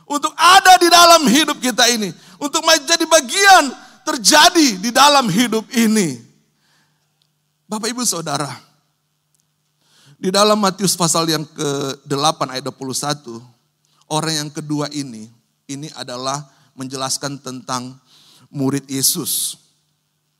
Untuk 0.07 0.31
ada 0.39 0.79
di 0.79 0.87
dalam 0.87 1.27
hidup 1.27 1.59
kita 1.59 1.89
ini. 1.91 2.13
Untuk 2.39 2.63
menjadi 2.63 3.03
bagian 3.03 3.63
terjadi 4.07 4.79
di 4.79 4.89
dalam 4.93 5.27
hidup 5.27 5.67
ini. 5.75 6.23
Bapak 7.67 7.91
ibu 7.91 7.99
saudara, 8.07 8.47
di 10.15 10.31
dalam 10.31 10.55
Matius 10.55 10.95
pasal 10.95 11.27
yang 11.27 11.43
ke-8 11.43 12.39
ayat 12.55 12.63
21, 12.63 13.43
orang 14.07 14.33
yang 14.47 14.49
kedua 14.49 14.87
ini, 14.95 15.27
ini 15.67 15.91
adalah 15.99 16.47
menjelaskan 16.79 17.35
tentang 17.43 17.99
murid 18.47 18.87
Yesus. 18.87 19.59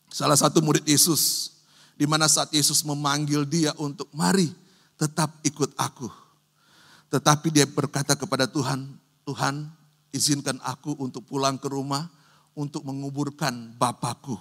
Salah 0.07 0.39
satu 0.39 0.63
murid 0.63 0.87
Yesus, 0.87 1.51
di 1.99 2.07
mana 2.07 2.31
saat 2.31 2.47
Yesus 2.55 2.79
memanggil 2.87 3.43
dia 3.43 3.75
untuk 3.75 4.07
mari 4.15 4.47
tetap 4.97 5.37
ikut 5.45 5.71
aku. 5.77 6.09
Tetapi 7.07 7.47
dia 7.53 7.65
berkata 7.69 8.17
kepada 8.17 8.49
Tuhan, 8.49 8.83
Tuhan 9.23 9.69
izinkan 10.11 10.59
aku 10.65 10.97
untuk 10.99 11.23
pulang 11.23 11.55
ke 11.55 11.71
rumah 11.71 12.09
untuk 12.57 12.83
menguburkan 12.83 13.77
Bapakku. 13.77 14.35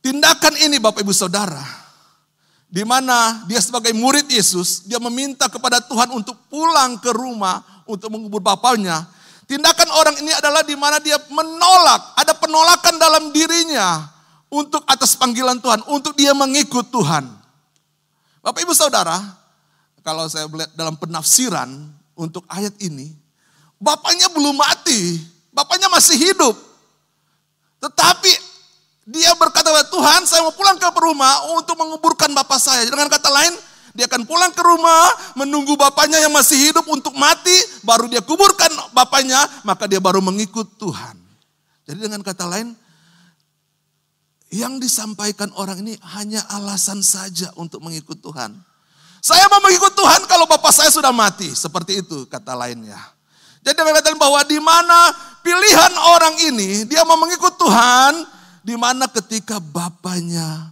Tindakan 0.00 0.54
ini 0.60 0.78
Bapak 0.78 1.02
Ibu 1.02 1.12
Saudara 1.12 1.84
di 2.74 2.82
mana 2.82 3.46
dia 3.46 3.62
sebagai 3.62 3.94
murid 3.94 4.26
Yesus, 4.26 4.82
dia 4.82 4.98
meminta 4.98 5.46
kepada 5.46 5.78
Tuhan 5.78 6.10
untuk 6.10 6.34
pulang 6.50 6.98
ke 6.98 7.14
rumah 7.14 7.62
untuk 7.86 8.10
mengubur 8.10 8.42
bapaknya. 8.42 9.06
Tindakan 9.44 9.94
orang 9.94 10.16
ini 10.18 10.32
adalah 10.34 10.66
di 10.66 10.74
mana 10.74 10.98
dia 10.98 11.14
menolak, 11.30 12.18
ada 12.18 12.34
penolakan 12.34 12.98
dalam 12.98 13.30
dirinya 13.30 14.08
untuk 14.50 14.82
atas 14.90 15.14
panggilan 15.14 15.60
Tuhan, 15.62 15.86
untuk 15.86 16.16
dia 16.16 16.34
mengikut 16.34 16.90
Tuhan. 16.90 17.30
Bapak 18.44 18.60
Ibu 18.60 18.76
Saudara, 18.76 19.16
kalau 20.04 20.28
saya 20.28 20.44
melihat 20.44 20.68
dalam 20.76 21.00
penafsiran 21.00 21.88
untuk 22.12 22.44
ayat 22.52 22.76
ini, 22.76 23.16
bapaknya 23.80 24.28
belum 24.28 24.52
mati, 24.52 25.16
bapaknya 25.48 25.88
masih 25.88 26.20
hidup. 26.20 26.52
Tetapi 27.80 28.32
dia 29.08 29.32
berkata, 29.40 29.72
Tuhan 29.88 30.28
saya 30.28 30.44
mau 30.44 30.52
pulang 30.52 30.76
ke 30.76 30.84
rumah 30.92 31.56
untuk 31.56 31.72
menguburkan 31.80 32.36
bapak 32.36 32.60
saya. 32.60 32.84
Dengan 32.84 33.08
kata 33.08 33.32
lain, 33.32 33.56
dia 33.96 34.04
akan 34.12 34.28
pulang 34.28 34.52
ke 34.52 34.60
rumah, 34.60 35.08
menunggu 35.40 35.72
bapaknya 35.80 36.20
yang 36.20 36.32
masih 36.36 36.68
hidup 36.68 36.84
untuk 36.84 37.16
mati, 37.16 37.56
baru 37.80 38.12
dia 38.12 38.20
kuburkan 38.20 38.68
bapaknya, 38.92 39.40
maka 39.64 39.88
dia 39.88 40.04
baru 40.04 40.20
mengikut 40.20 40.68
Tuhan. 40.76 41.16
Jadi 41.88 41.96
dengan 41.96 42.20
kata 42.20 42.44
lain, 42.44 42.76
yang 44.52 44.76
disampaikan 44.82 45.48
orang 45.56 45.80
ini 45.80 45.94
hanya 46.16 46.44
alasan 46.52 47.00
saja 47.00 47.48
untuk 47.56 47.80
mengikut 47.80 48.20
Tuhan. 48.20 48.52
Saya 49.24 49.48
mau 49.48 49.64
mengikut 49.64 49.96
Tuhan 49.96 50.28
kalau 50.28 50.44
bapak 50.44 50.68
saya 50.68 50.92
sudah 50.92 51.08
mati. 51.08 51.48
Seperti 51.48 52.04
itu 52.04 52.28
kata 52.28 52.52
lainnya. 52.52 53.00
Jadi 53.64 53.72
dengan 53.72 53.96
kata 53.96 54.12
bahwa 54.20 54.44
di 54.44 54.60
mana 54.60 55.08
pilihan 55.40 55.92
orang 55.96 56.36
ini, 56.44 56.84
dia 56.84 57.00
mau 57.08 57.16
mengikut 57.16 57.56
Tuhan, 57.56 58.12
di 58.60 58.76
mana 58.76 59.08
ketika 59.08 59.56
bapaknya 59.56 60.68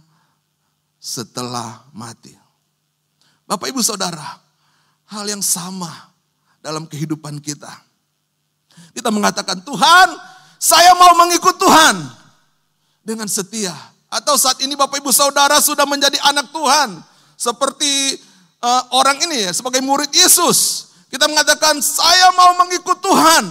setelah 1.01 1.81
mati. 1.89 2.37
Bapak 3.49 3.73
ibu 3.73 3.81
saudara, 3.81 4.37
hal 5.09 5.25
yang 5.25 5.41
sama 5.41 6.13
dalam 6.61 6.85
kehidupan 6.85 7.41
kita. 7.41 7.73
Kita 8.93 9.09
mengatakan, 9.09 9.65
Tuhan, 9.65 10.07
saya 10.61 10.93
mau 10.93 11.17
mengikut 11.17 11.57
Tuhan 11.57 12.22
dengan 13.03 13.27
setia. 13.27 13.75
Atau 14.07 14.39
saat 14.39 14.57
ini 14.63 14.73
Bapak 14.73 15.03
Ibu 15.03 15.11
Saudara 15.11 15.59
sudah 15.59 15.83
menjadi 15.83 16.17
anak 16.23 16.49
Tuhan. 16.49 17.03
Seperti 17.35 18.17
uh, 18.63 18.83
orang 18.95 19.19
ini 19.27 19.45
ya, 19.45 19.51
sebagai 19.51 19.83
murid 19.83 20.09
Yesus. 20.15 20.89
Kita 21.11 21.29
mengatakan, 21.29 21.77
saya 21.83 22.33
mau 22.33 22.57
mengikut 22.65 22.97
Tuhan. 23.03 23.45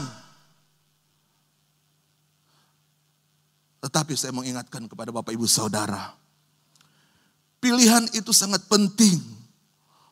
Tetapi 3.83 4.13
saya 4.19 4.33
mengingatkan 4.35 4.87
kepada 4.91 5.15
Bapak 5.15 5.35
Ibu 5.35 5.47
Saudara. 5.47 6.15
Pilihan 7.63 8.11
itu 8.15 8.35
sangat 8.35 8.67
penting 8.67 9.23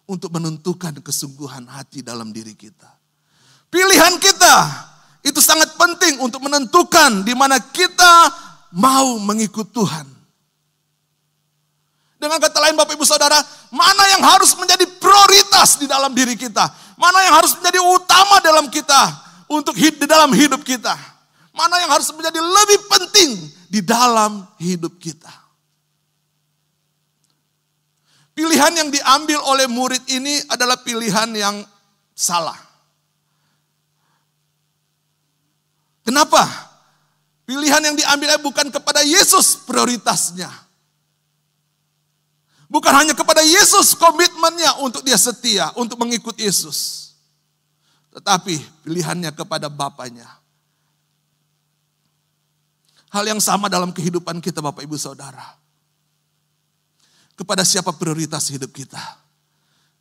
untuk 0.07 0.35
menentukan 0.35 0.98
kesungguhan 1.03 1.66
hati 1.70 2.03
dalam 2.03 2.35
diri 2.35 2.55
kita. 2.55 2.87
Pilihan 3.70 4.18
kita 4.18 4.55
itu 5.22 5.38
sangat 5.38 5.79
penting 5.79 6.18
untuk 6.18 6.42
menentukan 6.42 7.22
di 7.22 7.35
mana 7.38 7.62
kita 7.62 8.35
mau 8.75 9.19
mengikut 9.19 9.71
Tuhan. 9.75 10.07
Dengan 12.21 12.37
kata 12.37 12.61
lain 12.61 12.77
Bapak 12.77 13.01
Ibu 13.01 13.07
Saudara, 13.09 13.41
mana 13.73 14.05
yang 14.13 14.21
harus 14.21 14.53
menjadi 14.53 14.85
prioritas 15.01 15.81
di 15.81 15.89
dalam 15.89 16.13
diri 16.13 16.37
kita? 16.37 16.69
Mana 17.01 17.25
yang 17.25 17.41
harus 17.41 17.57
menjadi 17.57 17.81
utama 17.81 18.45
dalam 18.45 18.69
kita 18.69 19.01
untuk 19.49 19.73
hidup 19.73 20.05
di 20.05 20.09
dalam 20.09 20.29
hidup 20.37 20.61
kita? 20.61 20.93
Mana 21.57 21.81
yang 21.81 21.89
harus 21.89 22.13
menjadi 22.13 22.37
lebih 22.37 22.79
penting 22.93 23.31
di 23.73 23.81
dalam 23.81 24.45
hidup 24.61 25.01
kita? 25.01 25.33
Pilihan 28.37 28.73
yang 28.85 28.89
diambil 28.93 29.41
oleh 29.49 29.65
murid 29.65 30.05
ini 30.13 30.45
adalah 30.53 30.77
pilihan 30.85 31.29
yang 31.33 31.65
salah. 32.13 32.57
Kenapa? 36.05 36.70
Pilihan 37.51 37.83
yang 37.83 37.99
diambil 37.99 38.39
bukan 38.47 38.71
kepada 38.71 39.03
Yesus 39.03 39.67
prioritasnya. 39.67 40.47
Bukan 42.71 42.95
hanya 42.95 43.11
kepada 43.11 43.43
Yesus 43.43 43.99
komitmennya 43.99 44.79
untuk 44.79 45.03
dia 45.03 45.19
setia, 45.19 45.75
untuk 45.75 45.99
mengikut 45.99 46.39
Yesus. 46.39 47.11
Tetapi 48.15 48.87
pilihannya 48.87 49.35
kepada 49.35 49.67
Bapaknya. 49.67 50.31
Hal 53.11 53.27
yang 53.27 53.43
sama 53.43 53.67
dalam 53.67 53.91
kehidupan 53.91 54.39
kita 54.39 54.63
Bapak 54.63 54.87
Ibu 54.87 54.95
Saudara. 54.95 55.59
Kepada 57.35 57.67
siapa 57.67 57.91
prioritas 57.91 58.47
hidup 58.47 58.71
kita? 58.71 59.03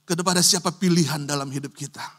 Kepada 0.06 0.46
siapa 0.46 0.70
pilihan 0.70 1.26
dalam 1.26 1.50
hidup 1.50 1.74
kita? 1.74 2.19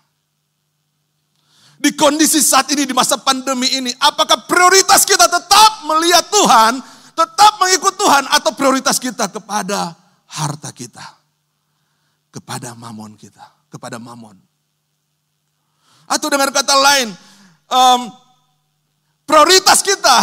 Di 1.81 1.97
kondisi 1.97 2.45
saat 2.45 2.69
ini, 2.77 2.85
di 2.85 2.93
masa 2.93 3.17
pandemi 3.17 3.65
ini, 3.73 3.89
apakah 3.97 4.45
prioritas 4.45 5.09
kita 5.09 5.25
tetap 5.25 5.89
melihat 5.89 6.29
Tuhan, 6.29 6.77
tetap 7.17 7.57
mengikut 7.57 7.97
Tuhan, 7.97 8.29
atau 8.29 8.53
prioritas 8.53 9.01
kita 9.01 9.33
kepada 9.33 9.97
harta 10.29 10.69
kita? 10.77 11.01
Kepada 12.29 12.77
mamon 12.77 13.17
kita, 13.17 13.43
kepada 13.73 13.97
mamon. 13.97 14.37
Atau 16.05 16.29
dengan 16.29 16.53
kata 16.53 16.77
lain, 16.77 17.09
um, 17.73 18.13
prioritas 19.25 19.81
kita 19.81 20.19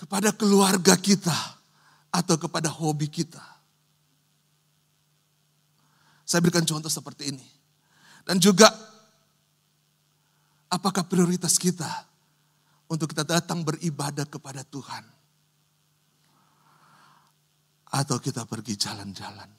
kepada 0.00 0.32
keluarga 0.32 0.96
kita 0.96 1.36
atau 2.08 2.40
kepada 2.40 2.72
hobi 2.72 3.12
kita. 3.12 3.44
Saya 6.24 6.40
berikan 6.40 6.64
contoh 6.64 6.88
seperti 6.88 7.28
ini. 7.28 7.44
Dan 8.24 8.40
juga 8.40 8.89
apakah 10.70 11.02
prioritas 11.04 11.58
kita 11.58 11.90
untuk 12.86 13.10
kita 13.10 13.26
datang 13.26 13.66
beribadah 13.66 14.24
kepada 14.24 14.62
Tuhan? 14.62 15.04
Atau 17.90 18.22
kita 18.22 18.46
pergi 18.46 18.78
jalan-jalan? 18.78 19.50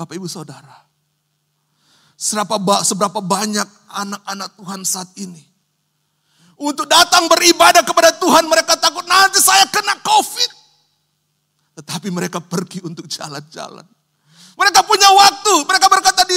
Bapak 0.00 0.16
Ibu 0.16 0.24
Saudara, 0.24 0.88
seberapa, 2.16 3.20
banyak 3.20 3.68
anak-anak 3.92 4.56
Tuhan 4.56 4.80
saat 4.88 5.12
ini 5.20 5.44
untuk 6.56 6.88
datang 6.88 7.28
beribadah 7.28 7.84
kepada 7.84 8.16
Tuhan. 8.16 8.48
Mereka 8.48 8.80
takut 8.80 9.04
nanti 9.04 9.44
saya 9.44 9.68
kena 9.68 10.00
COVID. 10.00 10.50
Tetapi 11.84 12.08
mereka 12.08 12.40
pergi 12.40 12.80
untuk 12.80 13.04
jalan-jalan. 13.06 13.97
Mereka 14.58 14.82
punya 14.82 15.06
waktu. 15.14 15.54
Mereka 15.62 15.86
berkata 15.86 16.26
di 16.26 16.34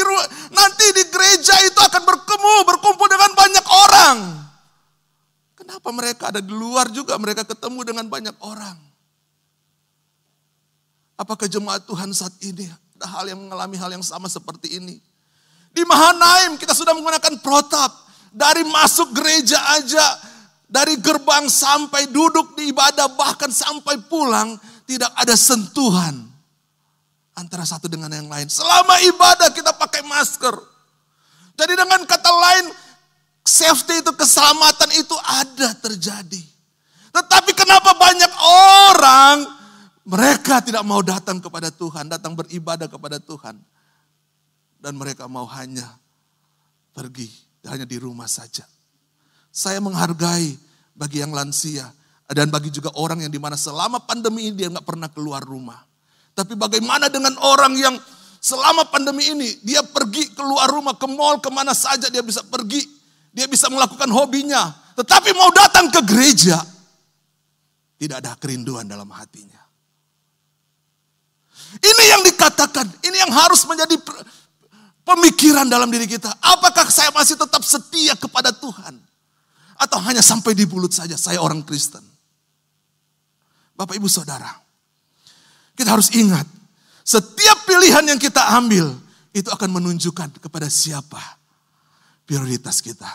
nanti 0.53 0.85
di 0.93 1.03
gereja 1.09 1.57
itu 1.65 1.79
akan 1.81 2.01
bertemu, 2.05 2.53
berkumpul 2.69 3.09
dengan 3.09 3.33
banyak 3.33 3.65
orang. 3.65 4.17
Kenapa 5.57 5.89
mereka 5.89 6.23
ada 6.29 6.37
di 6.37 6.53
luar 6.53 6.93
juga 6.93 7.17
mereka 7.17 7.41
ketemu 7.41 7.81
dengan 7.81 8.05
banyak 8.05 8.37
orang? 8.45 8.77
Apakah 11.17 11.49
jemaat 11.49 11.85
Tuhan 11.85 12.13
saat 12.13 12.33
ini 12.41 12.69
ada 12.97 13.05
hal 13.09 13.25
yang 13.29 13.41
mengalami 13.41 13.77
hal 13.77 13.89
yang 13.89 14.05
sama 14.05 14.29
seperti 14.29 14.77
ini? 14.77 15.01
Di 15.73 15.81
Mahanaim 15.81 16.61
kita 16.61 16.77
sudah 16.77 16.93
menggunakan 16.93 17.41
protap. 17.41 18.13
Dari 18.31 18.63
masuk 18.63 19.11
gereja 19.11 19.59
aja, 19.75 20.07
dari 20.63 20.95
gerbang 21.03 21.51
sampai 21.51 22.07
duduk 22.07 22.55
di 22.55 22.71
ibadah, 22.71 23.11
bahkan 23.11 23.51
sampai 23.51 23.99
pulang, 24.07 24.55
tidak 24.87 25.11
ada 25.19 25.35
sentuhan 25.35 26.30
antara 27.35 27.63
satu 27.63 27.87
dengan 27.87 28.11
yang 28.11 28.27
lain. 28.27 28.47
Selama 28.47 28.99
ibadah 29.05 29.49
kita 29.51 29.71
pakai 29.75 30.03
masker. 30.03 30.55
Jadi 31.55 31.73
dengan 31.77 32.01
kata 32.07 32.31
lain, 32.31 32.65
safety 33.45 34.01
itu, 34.01 34.11
keselamatan 34.15 34.89
itu 34.97 35.15
ada 35.23 35.75
terjadi. 35.77 36.43
Tetapi 37.11 37.51
kenapa 37.51 37.91
banyak 37.93 38.33
orang 38.71 39.37
mereka 40.07 40.63
tidak 40.63 40.81
mau 40.87 41.03
datang 41.03 41.43
kepada 41.43 41.69
Tuhan, 41.69 42.07
datang 42.07 42.33
beribadah 42.33 42.87
kepada 42.87 43.19
Tuhan. 43.19 43.59
Dan 44.81 44.97
mereka 44.97 45.29
mau 45.29 45.45
hanya 45.45 45.85
pergi 46.95 47.29
hanya 47.69 47.85
di 47.85 48.01
rumah 48.01 48.25
saja. 48.25 48.65
Saya 49.53 49.77
menghargai 49.83 50.57
bagi 50.97 51.21
yang 51.21 51.29
lansia 51.35 51.85
dan 52.31 52.47
bagi 52.49 52.71
juga 52.71 52.89
orang 52.95 53.27
yang 53.27 53.31
di 53.31 53.37
mana 53.37 53.59
selama 53.59 54.01
pandemi 54.01 54.49
ini 54.49 54.55
dia 54.55 54.71
nggak 54.71 54.87
pernah 54.87 55.11
keluar 55.11 55.43
rumah. 55.43 55.90
Tapi 56.31 56.55
bagaimana 56.55 57.11
dengan 57.11 57.35
orang 57.43 57.75
yang 57.75 57.95
selama 58.41 58.87
pandemi 58.87 59.29
ini 59.29 59.49
dia 59.61 59.83
pergi 59.85 60.31
keluar 60.33 60.71
rumah 60.71 60.97
ke 60.97 61.05
mall 61.05 61.37
ke 61.43 61.51
mana 61.53 61.75
saja 61.75 62.07
dia 62.07 62.23
bisa 62.23 62.41
pergi, 62.47 62.81
dia 63.29 63.45
bisa 63.45 63.67
melakukan 63.67 64.09
hobinya, 64.09 64.71
tetapi 64.95 65.35
mau 65.35 65.51
datang 65.51 65.91
ke 65.91 66.01
gereja 66.07 66.57
tidak 68.01 68.17
ada 68.25 68.33
kerinduan 68.41 68.89
dalam 68.89 69.05
hatinya. 69.13 69.61
Ini 71.77 72.03
yang 72.17 72.21
dikatakan, 72.25 72.83
ini 73.05 73.15
yang 73.21 73.31
harus 73.31 73.63
menjadi 73.63 73.95
pemikiran 75.07 75.69
dalam 75.71 75.87
diri 75.87 76.09
kita. 76.09 76.27
Apakah 76.41 76.89
saya 76.91 77.13
masih 77.15 77.39
tetap 77.39 77.63
setia 77.63 78.17
kepada 78.17 78.51
Tuhan? 78.51 78.99
Atau 79.79 79.97
hanya 80.03 80.19
sampai 80.25 80.57
di 80.57 80.67
mulut 80.67 80.91
saja, 80.91 81.15
saya 81.15 81.39
orang 81.39 81.63
Kristen. 81.63 82.03
Bapak 83.73 83.97
ibu 83.97 84.05
saudara, 84.05 84.60
kita 85.75 85.95
harus 85.95 86.11
ingat, 86.13 86.47
setiap 87.05 87.65
pilihan 87.65 88.03
yang 88.05 88.19
kita 88.19 88.39
ambil, 88.55 88.93
itu 89.31 89.47
akan 89.47 89.69
menunjukkan 89.81 90.37
kepada 90.43 90.67
siapa 90.67 91.19
prioritas 92.27 92.83
kita. 92.83 93.07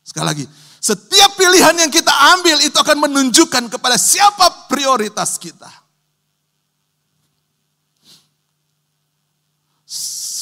Sekali 0.00 0.26
lagi, 0.26 0.44
setiap 0.80 1.36
pilihan 1.36 1.76
yang 1.76 1.92
kita 1.92 2.12
ambil 2.38 2.56
itu 2.64 2.76
akan 2.80 2.98
menunjukkan 3.08 3.68
kepada 3.68 4.00
siapa 4.00 4.68
prioritas 4.72 5.36
kita. 5.36 5.68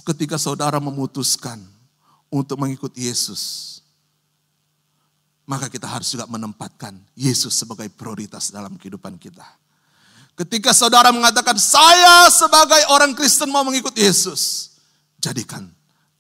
ketika 0.07 0.39
saudara 0.39 0.79
memutuskan 0.79 1.59
untuk 2.31 2.63
mengikut 2.63 2.95
Yesus, 2.95 3.75
maka 5.43 5.67
kita 5.67 5.91
harus 5.91 6.15
juga 6.15 6.31
menempatkan 6.31 6.95
Yesus 7.19 7.59
sebagai 7.59 7.91
prioritas 7.91 8.55
dalam 8.55 8.79
kehidupan 8.79 9.19
kita. 9.19 9.43
Ketika 10.37 10.77
saudara 10.77 11.09
mengatakan, 11.17 11.57
saya 11.57 12.29
sebagai 12.29 12.85
orang 12.93 13.17
Kristen 13.17 13.49
mau 13.49 13.65
mengikut 13.65 13.97
Yesus, 13.97 14.77
jadikan 15.17 15.65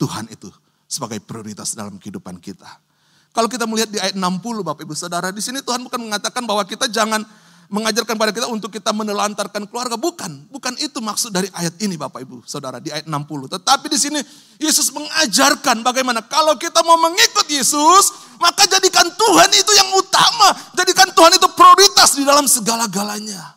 Tuhan 0.01 0.25
itu 0.33 0.49
sebagai 0.89 1.21
prioritas 1.21 1.77
dalam 1.77 2.01
kehidupan 2.01 2.41
kita. 2.41 2.81
Kalau 3.37 3.53
kita 3.53 3.69
melihat 3.69 3.93
di 3.93 4.01
ayat 4.01 4.17
60 4.17 4.41
Bapak 4.65 4.89
Ibu 4.89 4.97
Saudara, 4.97 5.29
di 5.29 5.45
sini 5.45 5.61
Tuhan 5.61 5.85
bukan 5.85 6.01
mengatakan 6.01 6.49
bahwa 6.49 6.65
kita 6.65 6.89
jangan 6.89 7.21
mengajarkan 7.69 8.17
pada 8.17 8.33
kita 8.33 8.49
untuk 8.49 8.73
kita 8.73 8.95
menelantarkan 8.97 9.69
keluarga. 9.69 10.01
Bukan, 10.01 10.49
bukan 10.49 10.73
itu 10.81 10.97
maksud 11.05 11.35
dari 11.35 11.53
ayat 11.53 11.77
ini 11.85 12.01
Bapak 12.01 12.25
Ibu 12.25 12.47
Saudara 12.49 12.81
di 12.81 12.89
ayat 12.89 13.05
60. 13.05 13.53
Tetapi 13.53 13.87
di 13.93 13.99
sini 14.01 14.21
Yesus 14.57 14.89
mengajarkan 14.97 15.85
bagaimana 15.85 16.25
kalau 16.25 16.57
kita 16.57 16.81
mau 16.81 16.97
mengikut 16.97 17.45
Yesus, 17.53 18.33
maka 18.41 18.65
jadikan 18.65 19.13
Tuhan 19.13 19.51
itu 19.53 19.73
yang 19.77 19.93
utama. 19.93 20.49
Jadikan 20.73 21.13
Tuhan 21.13 21.37
itu 21.37 21.49
prioritas 21.53 22.17
di 22.17 22.25
dalam 22.25 22.49
segala-galanya. 22.49 23.56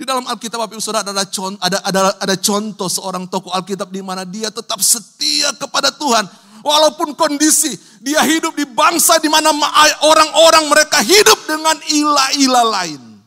Di 0.00 0.08
dalam 0.08 0.24
Alkitab 0.24 0.64
Bapak 0.64 0.72
Ibu 0.72 0.80
Saudara 0.80 1.04
ada, 1.04 1.20
ada, 1.60 1.78
ada, 1.84 2.00
ada 2.16 2.34
contoh 2.40 2.88
seorang 2.88 3.28
tokoh 3.28 3.52
Alkitab 3.52 3.92
di 3.92 4.00
mana 4.00 4.24
dia 4.24 4.48
tetap 4.48 4.80
setia 4.80 5.52
kepada 5.60 5.92
Tuhan. 5.92 6.24
walaupun 6.64 7.16
kondisi 7.16 7.72
dia 8.04 8.20
hidup 8.24 8.56
di 8.56 8.64
bangsa 8.64 9.20
di 9.20 9.28
mana 9.28 9.52
orang-orang 10.00 10.72
mereka 10.72 11.04
hidup 11.04 11.44
dengan 11.44 11.76
ilah-ilah 11.92 12.64
lain. 12.80 13.20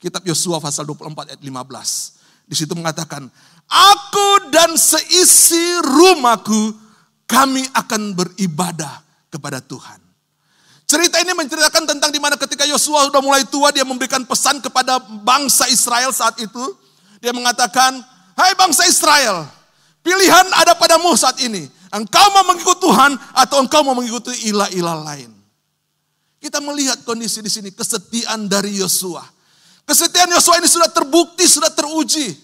Kitab 0.00 0.24
Yosua 0.24 0.64
pasal 0.64 0.88
24 0.88 1.36
ayat 1.36 1.40
15. 1.40 2.48
Di 2.48 2.56
situ 2.56 2.72
mengatakan, 2.72 3.28
Aku 3.68 4.48
dan 4.48 4.76
seisi 4.80 5.80
rumahku 5.80 6.76
kami 7.28 7.64
akan 7.72 8.16
beribadah 8.16 9.00
kepada 9.32 9.60
Tuhan. 9.64 10.04
Cerita 10.84 11.16
ini 11.18 11.34
menceritakan 11.34 11.88
tentang 11.90 12.12
di 12.12 12.20
mana 12.22 12.36
ketika 12.36 12.53
Yosua 12.74 13.06
sudah 13.06 13.22
mulai 13.22 13.46
tua 13.46 13.70
dia 13.70 13.86
memberikan 13.86 14.26
pesan 14.26 14.58
kepada 14.58 14.98
bangsa 14.98 15.70
Israel 15.70 16.10
saat 16.10 16.34
itu. 16.42 16.62
Dia 17.22 17.30
mengatakan, 17.30 18.02
"Hai 18.34 18.52
bangsa 18.58 18.84
Israel, 18.90 19.46
pilihan 20.02 20.46
ada 20.58 20.74
padamu 20.74 21.14
saat 21.14 21.38
ini. 21.38 21.70
Engkau 21.94 22.26
mau 22.34 22.50
mengikuti 22.50 22.90
Tuhan 22.90 23.14
atau 23.38 23.62
engkau 23.62 23.86
mau 23.86 23.94
mengikuti 23.94 24.50
ilah-ilah 24.50 24.98
lain." 25.06 25.30
Kita 26.42 26.60
melihat 26.60 27.00
kondisi 27.08 27.40
di 27.40 27.48
sini 27.48 27.72
kesetiaan 27.72 28.50
dari 28.50 28.76
Yosua. 28.76 29.24
Kesetiaan 29.88 30.28
Yosua 30.28 30.60
ini 30.60 30.68
sudah 30.68 30.92
terbukti, 30.92 31.48
sudah 31.48 31.72
teruji. 31.72 32.36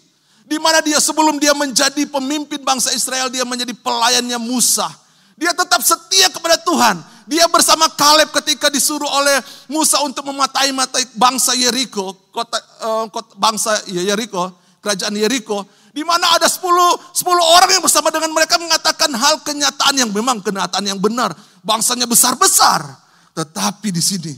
Di 0.49 0.57
mana 0.57 0.81
dia 0.81 0.97
sebelum 0.99 1.37
dia 1.37 1.53
menjadi 1.53 2.09
pemimpin 2.09 2.65
bangsa 2.65 2.97
Israel, 2.97 3.29
dia 3.29 3.45
menjadi 3.45 3.77
pelayannya 3.77 4.41
Musa. 4.41 4.89
Dia 5.37 5.53
tetap 5.53 5.85
setia 5.85 6.33
kepada 6.33 6.57
Tuhan. 6.65 6.97
Dia 7.31 7.47
bersama 7.47 7.87
Kaleb 7.95 8.35
ketika 8.43 8.67
disuruh 8.67 9.07
oleh 9.07 9.39
Musa 9.71 10.03
untuk 10.03 10.27
mematai-matai 10.27 11.15
bangsa 11.15 11.55
Yeriko, 11.55 12.27
kota, 12.35 12.59
uh, 12.83 13.07
kota 13.07 13.39
bangsa 13.39 13.71
Yeriko, 13.87 14.51
kerajaan 14.83 15.15
Yeriko, 15.15 15.63
di 15.95 16.03
mana 16.03 16.27
ada 16.35 16.51
10 16.51 16.59
10 16.59 17.23
orang 17.39 17.71
yang 17.71 17.87
bersama 17.87 18.11
dengan 18.11 18.35
mereka 18.35 18.59
mengatakan 18.59 19.15
hal 19.15 19.47
kenyataan 19.47 19.95
yang 19.95 20.11
memang 20.11 20.43
kenyataan 20.43 20.83
yang 20.83 20.99
benar. 20.99 21.31
Bangsanya 21.63 22.11
besar-besar. 22.11 22.83
Tetapi 23.31 23.95
di 23.95 24.03
sini 24.03 24.35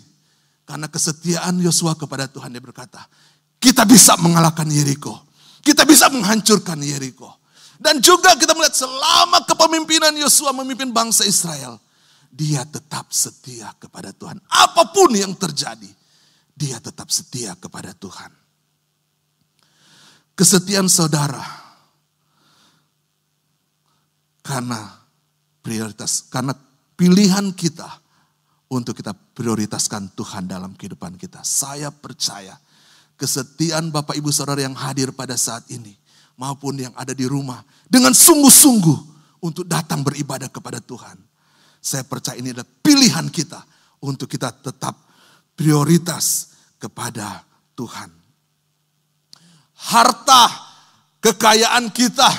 karena 0.69 0.85
kesetiaan 0.85 1.65
Yosua 1.65 1.97
kepada 1.97 2.29
Tuhan 2.29 2.53
dia 2.53 2.61
berkata, 2.61 3.09
kita 3.57 3.89
bisa 3.89 4.21
mengalahkan 4.21 4.69
Yeriko. 4.69 5.17
Kita 5.65 5.89
bisa 5.89 6.13
menghancurkan 6.13 6.77
Yeriko. 6.85 7.41
Dan 7.81 8.05
juga 8.05 8.37
kita 8.37 8.53
melihat 8.53 8.77
selama 8.77 9.49
kepemimpinan 9.49 10.13
Yosua 10.21 10.53
memimpin 10.53 10.93
bangsa 10.93 11.25
Israel 11.25 11.81
dia 12.33 12.65
tetap 12.65 13.13
setia 13.13 13.77
kepada 13.77 14.09
Tuhan. 14.17 14.41
Apa 14.49 14.89
pun 14.89 15.13
yang 15.13 15.37
terjadi, 15.37 15.93
dia 16.57 16.81
tetap 16.81 17.13
setia 17.13 17.53
kepada 17.61 17.93
Tuhan. 17.93 18.33
Kesetiaan 20.33 20.89
saudara 20.89 21.45
karena 24.41 25.05
prioritas, 25.61 26.25
karena 26.33 26.57
pilihan 26.97 27.53
kita 27.53 28.01
untuk 28.73 28.97
kita 28.97 29.13
prioritaskan 29.13 30.17
Tuhan 30.17 30.49
dalam 30.49 30.73
kehidupan 30.73 31.21
kita. 31.21 31.45
Saya 31.45 31.93
percaya 31.93 32.57
kesetiaan 33.21 33.93
Bapak 33.93 34.17
Ibu 34.17 34.33
Saudara 34.33 34.65
yang 34.65 34.73
hadir 34.73 35.13
pada 35.13 35.37
saat 35.37 35.69
ini 35.69 35.93
maupun 36.41 36.81
yang 36.81 36.97
ada 36.97 37.13
di 37.13 37.29
rumah 37.29 37.61
dengan 37.93 38.17
sungguh-sungguh 38.17 38.99
untuk 39.45 39.69
datang 39.69 40.01
beribadah 40.01 40.49
kepada 40.49 40.81
Tuhan 40.81 41.32
saya 41.83 42.07
percaya 42.07 42.39
ini 42.39 42.55
adalah 42.55 42.71
pilihan 42.79 43.27
kita 43.27 43.59
untuk 44.07 44.31
kita 44.31 44.55
tetap 44.55 44.95
prioritas 45.59 46.55
kepada 46.79 47.43
Tuhan. 47.75 48.07
Harta, 49.75 50.47
kekayaan 51.19 51.91
kita, 51.91 52.31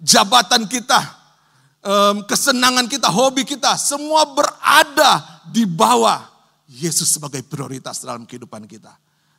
jabatan 0.00 0.64
kita, 0.64 1.04
kesenangan 2.24 2.88
kita, 2.88 3.12
hobi 3.12 3.44
kita, 3.44 3.76
semua 3.76 4.24
berada 4.32 5.44
di 5.52 5.68
bawah 5.68 6.24
Yesus 6.64 7.12
sebagai 7.12 7.44
prioritas 7.44 8.00
dalam 8.00 8.24
kehidupan 8.24 8.64
kita. 8.64 8.96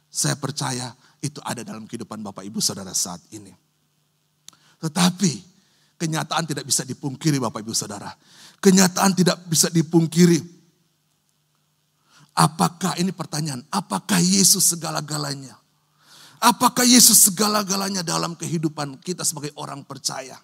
Saya 0.10 0.38
percaya 0.38 0.94
itu 1.26 1.42
ada 1.42 1.66
dalam 1.66 1.90
kehidupan 1.90 2.22
Bapak 2.22 2.46
Ibu 2.46 2.62
Saudara 2.62 2.94
saat 2.94 3.22
ini. 3.34 3.54
Tetapi 4.78 5.32
kenyataan 5.98 6.46
tidak 6.50 6.66
bisa 6.70 6.86
dipungkiri 6.86 7.42
Bapak 7.42 7.66
Ibu 7.66 7.74
Saudara. 7.74 8.14
Kenyataan 8.60 9.16
tidak 9.16 9.40
bisa 9.48 9.72
dipungkiri. 9.72 10.40
Apakah 12.36 12.96
ini 13.00 13.12
pertanyaan? 13.12 13.64
Apakah 13.68 14.20
Yesus 14.20 14.72
segala-galanya? 14.72 15.60
Apakah 16.40 16.88
Yesus 16.88 17.28
segala-galanya 17.28 18.00
dalam 18.00 18.32
kehidupan 18.32 19.04
kita 19.04 19.28
sebagai 19.28 19.52
orang 19.60 19.84
percaya? 19.84 20.40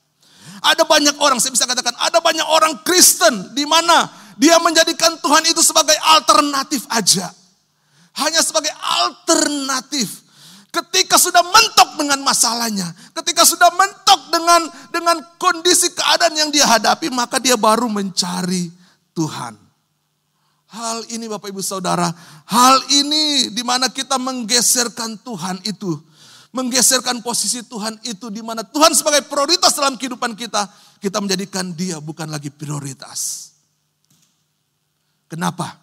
Ada 0.59 0.83
banyak 0.83 1.15
orang, 1.23 1.39
saya 1.39 1.55
bisa 1.55 1.63
katakan, 1.63 1.95
ada 1.95 2.19
banyak 2.19 2.43
orang 2.43 2.83
Kristen 2.83 3.55
di 3.55 3.63
mana 3.63 4.11
dia 4.35 4.59
menjadikan 4.59 5.15
Tuhan 5.23 5.47
itu 5.47 5.63
sebagai 5.63 5.95
alternatif 6.03 6.83
aja. 6.91 7.31
Hanya 8.15 8.43
sebagai 8.43 8.71
alternatif. 8.75 10.24
Ketika 10.75 11.15
sudah 11.15 11.39
mentok 11.39 11.95
dengan 11.95 12.19
masalahnya, 12.19 12.91
ketika 13.15 13.47
sudah 13.47 13.71
mentok 13.79 14.27
dengan 14.27 14.67
dengan 14.91 15.23
kondisi 15.39 15.87
keadaan 15.95 16.35
yang 16.35 16.51
dia 16.51 16.67
hadapi, 16.67 17.07
maka 17.15 17.39
dia 17.39 17.55
baru 17.55 17.87
mencari 17.87 18.67
Tuhan. 19.15 19.55
Hal 20.75 21.07
ini 21.15 21.31
Bapak 21.31 21.47
Ibu 21.47 21.63
Saudara, 21.63 22.11
hal 22.51 22.83
ini 22.91 23.55
di 23.55 23.63
mana 23.63 23.87
kita 23.87 24.19
menggeserkan 24.19 25.15
Tuhan 25.23 25.63
itu, 25.63 25.95
menggeserkan 26.51 27.23
posisi 27.23 27.63
Tuhan 27.63 27.95
itu 28.03 28.27
di 28.27 28.43
mana 28.43 28.67
Tuhan 28.67 28.91
sebagai 28.91 29.23
prioritas 29.31 29.71
dalam 29.79 29.95
kehidupan 29.95 30.35
kita, 30.35 30.67
kita 30.99 31.23
menjadikan 31.23 31.71
dia 31.71 32.03
bukan 32.03 32.27
lagi 32.27 32.51
prioritas. 32.51 33.55
Kenapa? 35.31 35.79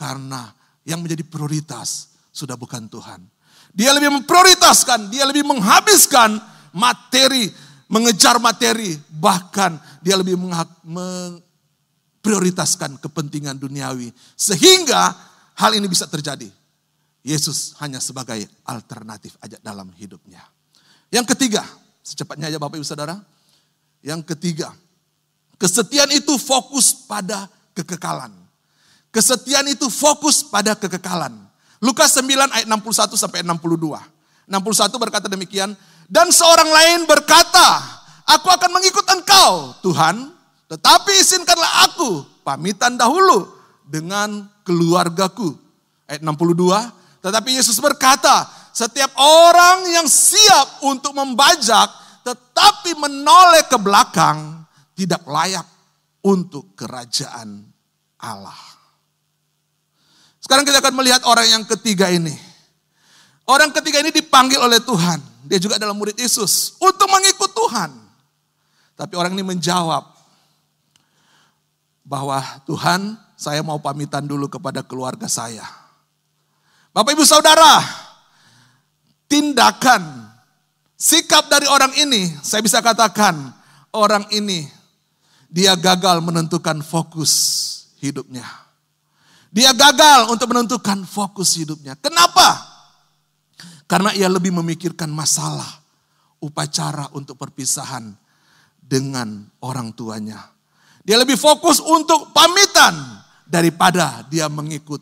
Karena 0.00 0.48
yang 0.88 1.04
menjadi 1.04 1.28
prioritas 1.28 2.16
sudah 2.32 2.56
bukan 2.56 2.88
Tuhan 2.88 3.33
dia 3.74 3.90
lebih 3.90 4.22
memprioritaskan, 4.22 5.10
dia 5.10 5.26
lebih 5.26 5.42
menghabiskan 5.42 6.38
materi, 6.70 7.50
mengejar 7.90 8.38
materi, 8.38 8.94
bahkan 9.10 9.74
dia 9.98 10.14
lebih 10.14 10.38
memprioritaskan 10.86 13.02
kepentingan 13.02 13.58
duniawi. 13.58 14.14
Sehingga 14.38 15.10
hal 15.58 15.74
ini 15.74 15.90
bisa 15.90 16.06
terjadi. 16.06 16.46
Yesus 17.24 17.72
hanya 17.82 17.98
sebagai 17.98 18.46
alternatif 18.62 19.34
aja 19.42 19.58
dalam 19.58 19.90
hidupnya. 19.98 20.46
Yang 21.10 21.34
ketiga, 21.34 21.66
secepatnya 22.04 22.52
aja 22.52 22.60
Bapak 22.62 22.78
Ibu 22.78 22.86
Saudara. 22.86 23.18
Yang 24.04 24.36
ketiga, 24.36 24.70
kesetiaan 25.58 26.12
itu 26.14 26.38
fokus 26.38 26.92
pada 26.92 27.48
kekekalan. 27.74 28.30
Kesetiaan 29.08 29.72
itu 29.72 29.88
fokus 29.90 30.44
pada 30.46 30.76
kekekalan. 30.76 31.43
Lukas 31.84 32.16
9 32.16 32.48
ayat 32.48 32.64
61 32.64 33.12
sampai 33.20 33.44
62. 33.44 34.00
61 34.48 35.04
berkata 35.04 35.28
demikian, 35.28 35.76
dan 36.08 36.32
seorang 36.32 36.68
lain 36.68 37.04
berkata, 37.04 37.84
aku 38.24 38.48
akan 38.48 38.70
mengikut 38.72 39.04
engkau 39.04 39.76
Tuhan, 39.84 40.32
tetapi 40.72 41.12
izinkanlah 41.20 41.92
aku 41.92 42.24
pamitan 42.40 42.96
dahulu 42.96 43.52
dengan 43.84 44.48
keluargaku. 44.64 45.52
Ayat 46.08 46.24
62, 46.24 47.20
tetapi 47.20 47.50
Yesus 47.52 47.76
berkata, 47.80 48.48
setiap 48.72 49.12
orang 49.20 49.84
yang 49.92 50.08
siap 50.08 50.88
untuk 50.88 51.12
membajak 51.12 52.04
tetapi 52.24 52.96
menoleh 52.96 53.68
ke 53.68 53.76
belakang 53.76 54.64
tidak 54.96 55.22
layak 55.28 55.68
untuk 56.24 56.72
kerajaan 56.72 57.68
Allah. 58.16 58.73
Sekarang 60.44 60.68
kita 60.68 60.84
akan 60.84 60.94
melihat 61.00 61.24
orang 61.24 61.48
yang 61.48 61.64
ketiga 61.64 62.12
ini. 62.12 62.36
Orang 63.48 63.72
ketiga 63.72 64.04
ini 64.04 64.12
dipanggil 64.12 64.60
oleh 64.60 64.76
Tuhan. 64.76 65.24
Dia 65.48 65.56
juga 65.56 65.80
adalah 65.80 65.96
murid 65.96 66.20
Yesus 66.20 66.76
untuk 66.76 67.08
mengikut 67.08 67.48
Tuhan. 67.56 67.96
Tapi 68.92 69.16
orang 69.16 69.32
ini 69.32 69.40
menjawab 69.40 70.04
bahwa 72.04 72.44
Tuhan 72.68 73.16
saya 73.40 73.64
mau 73.64 73.80
pamitan 73.80 74.28
dulu 74.28 74.48
kepada 74.52 74.84
keluarga 74.84 75.28
saya. 75.28 75.64
Bapak 76.92 77.16
ibu 77.16 77.24
saudara, 77.24 77.80
tindakan, 79.26 80.28
sikap 80.94 81.48
dari 81.48 81.66
orang 81.66 81.90
ini, 81.96 82.30
saya 82.44 82.60
bisa 82.60 82.84
katakan 82.84 83.34
orang 83.92 84.28
ini 84.30 84.68
dia 85.48 85.72
gagal 85.74 86.20
menentukan 86.20 86.84
fokus 86.84 87.32
hidupnya. 87.98 88.63
Dia 89.54 89.70
gagal 89.70 90.34
untuk 90.34 90.50
menentukan 90.50 91.06
fokus 91.06 91.54
hidupnya. 91.54 91.94
Kenapa? 92.02 92.58
Karena 93.86 94.10
ia 94.10 94.26
lebih 94.26 94.50
memikirkan 94.50 95.06
masalah, 95.14 95.78
upacara 96.42 97.06
untuk 97.14 97.38
perpisahan 97.38 98.18
dengan 98.82 99.46
orang 99.62 99.94
tuanya. 99.94 100.42
Dia 101.06 101.22
lebih 101.22 101.38
fokus 101.38 101.78
untuk 101.78 102.34
pamitan 102.34 102.98
daripada 103.46 104.26
dia 104.26 104.50
mengikut 104.50 104.98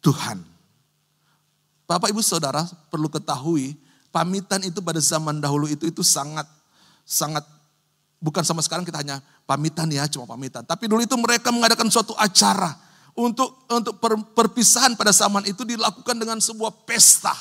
Tuhan. 0.00 0.40
Bapak 1.84 2.16
Ibu 2.16 2.24
Saudara 2.24 2.64
perlu 2.88 3.12
ketahui, 3.12 3.76
pamitan 4.08 4.64
itu 4.64 4.80
pada 4.80 5.04
zaman 5.04 5.36
dahulu 5.36 5.68
itu 5.68 5.84
itu 5.84 6.00
sangat 6.00 6.48
sangat 7.04 7.44
bukan 8.24 8.40
sama 8.40 8.64
sekarang 8.64 8.88
kita 8.88 9.04
hanya 9.04 9.20
pamitan 9.44 9.92
ya, 9.92 10.08
cuma 10.08 10.24
pamitan. 10.24 10.64
Tapi 10.64 10.88
dulu 10.88 11.04
itu 11.04 11.12
mereka 11.20 11.52
mengadakan 11.52 11.92
suatu 11.92 12.16
acara 12.16 12.83
untuk 13.14 13.62
untuk 13.70 13.94
per, 14.02 14.18
perpisahan 14.34 14.98
pada 14.98 15.14
zaman 15.14 15.46
itu 15.46 15.62
dilakukan 15.62 16.18
dengan 16.18 16.38
sebuah 16.42 16.84
pesta. 16.86 17.34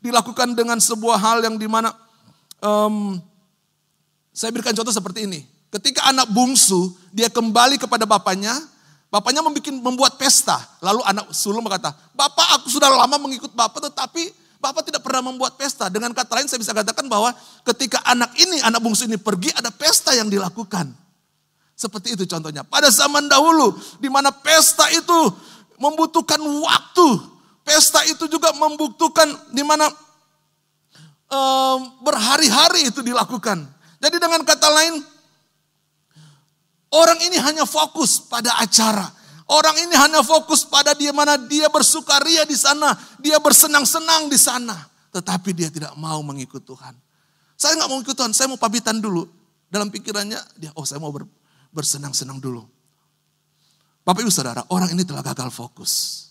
Dilakukan 0.00 0.56
dengan 0.56 0.80
sebuah 0.80 1.18
hal 1.20 1.38
yang 1.44 1.56
di 1.60 1.68
mana 1.68 1.92
um, 2.62 3.18
saya 4.32 4.54
berikan 4.54 4.72
contoh 4.72 4.94
seperti 4.94 5.28
ini. 5.28 5.40
Ketika 5.68 6.08
anak 6.08 6.32
bungsu 6.32 6.96
dia 7.12 7.28
kembali 7.28 7.76
kepada 7.76 8.08
bapaknya, 8.08 8.56
bapaknya 9.12 9.44
membuat, 9.44 9.68
membuat 9.68 10.12
pesta. 10.16 10.56
Lalu 10.80 11.04
anak 11.04 11.34
sulung 11.36 11.60
berkata, 11.66 11.92
Bapak 12.16 12.62
aku 12.62 12.72
sudah 12.72 12.88
lama 12.88 13.16
mengikut 13.20 13.52
Bapak 13.52 13.92
tetapi 13.92 14.32
Bapak 14.58 14.90
tidak 14.90 15.06
pernah 15.06 15.30
membuat 15.30 15.54
pesta. 15.54 15.86
Dengan 15.86 16.10
kata 16.10 16.34
lain 16.34 16.50
saya 16.50 16.58
bisa 16.58 16.74
katakan 16.74 17.06
bahwa 17.06 17.30
ketika 17.62 18.02
anak 18.02 18.34
ini, 18.38 18.58
anak 18.62 18.82
bungsu 18.82 19.06
ini 19.06 19.14
pergi 19.14 19.54
ada 19.54 19.70
pesta 19.70 20.10
yang 20.14 20.26
dilakukan. 20.26 21.07
Seperti 21.78 22.18
itu 22.18 22.26
contohnya. 22.26 22.66
Pada 22.66 22.90
zaman 22.90 23.30
dahulu 23.30 23.70
di 24.02 24.10
mana 24.10 24.34
pesta 24.34 24.90
itu 24.90 25.14
membutuhkan 25.78 26.42
waktu. 26.42 27.08
Pesta 27.62 28.02
itu 28.10 28.26
juga 28.26 28.50
membutuhkan 28.50 29.54
di 29.54 29.62
mana 29.62 29.86
um, 31.30 31.78
berhari-hari 32.02 32.90
itu 32.90 32.98
dilakukan. 32.98 33.62
Jadi 34.02 34.16
dengan 34.18 34.42
kata 34.42 34.68
lain, 34.74 34.98
orang 36.90 37.18
ini 37.22 37.38
hanya 37.38 37.62
fokus 37.62 38.26
pada 38.26 38.58
acara. 38.58 39.14
Orang 39.48 39.78
ini 39.78 39.94
hanya 39.94 40.20
fokus 40.26 40.66
pada 40.66 40.92
dia 40.98 41.14
mana 41.14 41.38
dia 41.40 41.70
bersukaria 41.72 42.44
di 42.44 42.58
sana, 42.58 42.98
dia 43.22 43.38
bersenang-senang 43.38 44.26
di 44.28 44.36
sana. 44.36 44.76
Tetapi 45.14 45.54
dia 45.56 45.70
tidak 45.72 45.94
mau 45.94 46.20
mengikut 46.26 46.60
Tuhan. 46.66 46.92
Saya 47.54 47.78
nggak 47.80 47.88
mau 47.88 47.98
ikut 48.02 48.12
Tuhan, 48.18 48.32
saya 48.34 48.50
mau 48.50 48.60
pamitan 48.60 48.98
dulu. 48.98 49.24
Dalam 49.72 49.88
pikirannya 49.88 50.36
dia, 50.56 50.70
oh 50.76 50.84
saya 50.84 51.00
mau 51.00 51.12
ber, 51.12 51.24
bersenang-senang 51.72 52.40
dulu. 52.40 52.64
Bapak 54.04 54.24
ibu 54.24 54.32
saudara, 54.32 54.64
orang 54.72 54.92
ini 54.96 55.04
telah 55.04 55.20
gagal 55.20 55.52
fokus. 55.52 56.24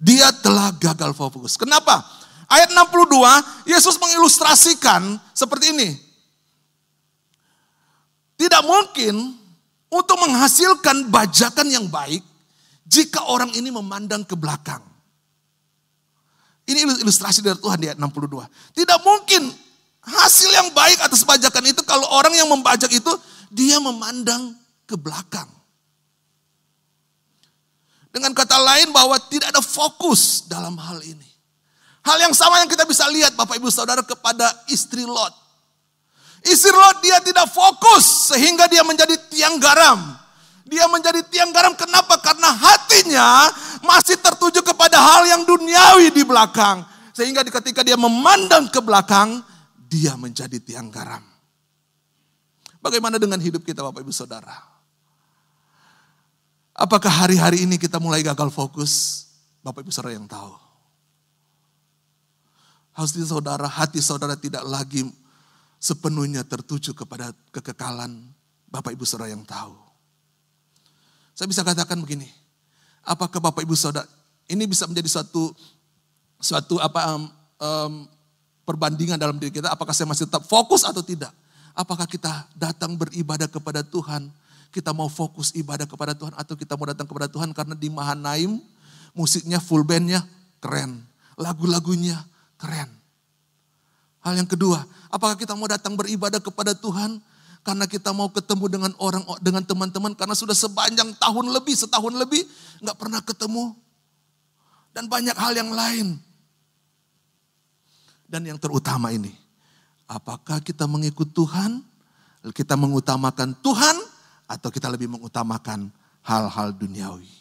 Dia 0.00 0.32
telah 0.40 0.72
gagal 0.74 1.12
fokus. 1.12 1.54
Kenapa? 1.60 2.00
Ayat 2.48 2.72
62, 2.72 3.68
Yesus 3.68 3.96
mengilustrasikan 4.00 5.20
seperti 5.36 5.72
ini. 5.72 5.90
Tidak 8.34 8.62
mungkin 8.66 9.36
untuk 9.92 10.16
menghasilkan 10.18 11.08
bajakan 11.08 11.68
yang 11.70 11.86
baik 11.86 12.20
jika 12.84 13.24
orang 13.30 13.54
ini 13.54 13.70
memandang 13.70 14.26
ke 14.26 14.34
belakang. 14.34 14.82
Ini 16.64 17.04
ilustrasi 17.04 17.44
dari 17.44 17.60
Tuhan 17.60 17.78
di 17.78 17.86
ayat 17.92 18.00
62. 18.00 18.48
Tidak 18.72 18.98
mungkin 19.04 19.42
hasil 20.04 20.50
yang 20.52 20.68
baik 20.76 21.00
atas 21.00 21.24
bajakan 21.24 21.64
itu 21.72 21.80
kalau 21.84 22.04
orang 22.12 22.36
yang 22.36 22.48
membajak 22.48 22.92
itu 22.92 23.12
dia 23.48 23.80
memandang 23.80 24.52
ke 24.84 24.94
belakang. 24.94 25.48
Dengan 28.14 28.30
kata 28.30 28.54
lain 28.62 28.94
bahwa 28.94 29.18
tidak 29.26 29.50
ada 29.50 29.58
fokus 29.58 30.46
dalam 30.46 30.78
hal 30.78 31.02
ini. 31.02 31.26
Hal 32.04 32.20
yang 32.20 32.36
sama 32.36 32.62
yang 32.62 32.70
kita 32.70 32.86
bisa 32.86 33.08
lihat 33.10 33.34
Bapak 33.34 33.58
Ibu 33.58 33.72
Saudara 33.72 34.04
kepada 34.04 34.46
istri 34.70 35.02
Lot. 35.02 35.34
Istri 36.44 36.70
Lot 36.70 37.00
dia 37.00 37.18
tidak 37.24 37.48
fokus 37.50 38.30
sehingga 38.30 38.68
dia 38.68 38.84
menjadi 38.84 39.16
tiang 39.32 39.56
garam. 39.58 39.98
Dia 40.68 40.84
menjadi 40.86 41.24
tiang 41.26 41.50
garam 41.50 41.72
kenapa? 41.72 42.20
Karena 42.20 42.52
hatinya 42.52 43.50
masih 43.82 44.20
tertuju 44.20 44.60
kepada 44.60 45.00
hal 45.00 45.26
yang 45.26 45.42
duniawi 45.42 46.12
di 46.12 46.22
belakang. 46.22 46.84
Sehingga 47.16 47.40
ketika 47.40 47.80
dia 47.80 47.96
memandang 47.96 48.68
ke 48.68 48.78
belakang, 48.84 49.40
dia 49.94 50.18
menjadi 50.18 50.58
tiang 50.58 50.90
garam. 50.90 51.22
Bagaimana 52.82 53.22
dengan 53.22 53.38
hidup 53.38 53.62
kita 53.62 53.78
Bapak 53.86 54.02
Ibu 54.02 54.10
Saudara? 54.10 54.58
Apakah 56.74 57.08
hari-hari 57.22 57.62
ini 57.62 57.78
kita 57.78 58.02
mulai 58.02 58.26
gagal 58.26 58.50
fokus? 58.50 59.22
Bapak 59.62 59.86
Ibu 59.86 59.94
Saudara 59.94 60.18
yang 60.18 60.26
tahu. 60.26 60.50
Hati 62.94 63.22
saudara, 63.22 63.66
hati 63.70 63.98
saudara 64.02 64.34
tidak 64.34 64.66
lagi 64.66 65.06
sepenuhnya 65.78 66.42
tertuju 66.42 66.94
kepada 66.94 67.30
kekekalan 67.54 68.34
Bapak 68.66 68.98
Ibu 68.98 69.06
Saudara 69.06 69.30
yang 69.30 69.46
tahu. 69.46 69.78
Saya 71.34 71.46
bisa 71.46 71.62
katakan 71.62 72.02
begini, 72.02 72.26
apakah 73.06 73.38
Bapak 73.38 73.62
Ibu 73.62 73.74
Saudara 73.78 74.06
ini 74.50 74.66
bisa 74.66 74.86
menjadi 74.90 75.08
suatu 75.08 75.54
suatu 76.38 76.76
apa 76.78 77.00
um, 77.16 77.22
um, 77.58 77.92
perbandingan 78.64 79.20
dalam 79.20 79.36
diri 79.36 79.52
kita, 79.52 79.70
apakah 79.70 79.92
saya 79.92 80.08
masih 80.08 80.26
tetap 80.26 80.44
fokus 80.48 80.82
atau 80.82 81.04
tidak? 81.04 81.30
Apakah 81.76 82.08
kita 82.08 82.48
datang 82.56 82.96
beribadah 82.96 83.46
kepada 83.46 83.84
Tuhan? 83.84 84.32
Kita 84.74 84.90
mau 84.90 85.06
fokus 85.06 85.54
ibadah 85.54 85.86
kepada 85.86 86.18
Tuhan 86.18 86.34
atau 86.34 86.58
kita 86.58 86.74
mau 86.74 86.88
datang 86.88 87.06
kepada 87.06 87.30
Tuhan 87.30 87.54
karena 87.54 87.78
di 87.78 87.86
Mahanaim 87.86 88.58
musiknya 89.14 89.62
full 89.62 89.86
bandnya 89.86 90.26
keren. 90.58 91.06
Lagu-lagunya 91.38 92.18
keren. 92.58 92.90
Hal 94.24 94.34
yang 94.34 94.50
kedua, 94.50 94.82
apakah 95.12 95.38
kita 95.38 95.54
mau 95.54 95.70
datang 95.70 95.94
beribadah 95.94 96.42
kepada 96.42 96.74
Tuhan 96.74 97.22
karena 97.64 97.88
kita 97.88 98.12
mau 98.12 98.28
ketemu 98.28 98.64
dengan 98.68 98.92
orang 99.00 99.24
dengan 99.40 99.64
teman-teman 99.64 100.12
karena 100.12 100.36
sudah 100.36 100.52
sepanjang 100.52 101.16
tahun 101.16 101.48
lebih 101.48 101.72
setahun 101.72 102.12
lebih 102.12 102.44
nggak 102.84 102.96
pernah 103.00 103.24
ketemu 103.24 103.72
dan 104.92 105.08
banyak 105.08 105.32
hal 105.32 105.52
yang 105.56 105.72
lain 105.72 106.20
dan 108.28 108.44
yang 108.44 108.58
terutama 108.58 109.12
ini 109.12 109.44
Apakah 110.04 110.60
kita 110.60 110.84
mengikut 110.84 111.32
Tuhan? 111.32 111.80
Kita 112.52 112.76
mengutamakan 112.76 113.56
Tuhan 113.64 113.96
atau 114.44 114.68
kita 114.68 114.92
lebih 114.92 115.08
mengutamakan 115.08 115.88
hal-hal 116.20 116.76
duniawi? 116.76 117.32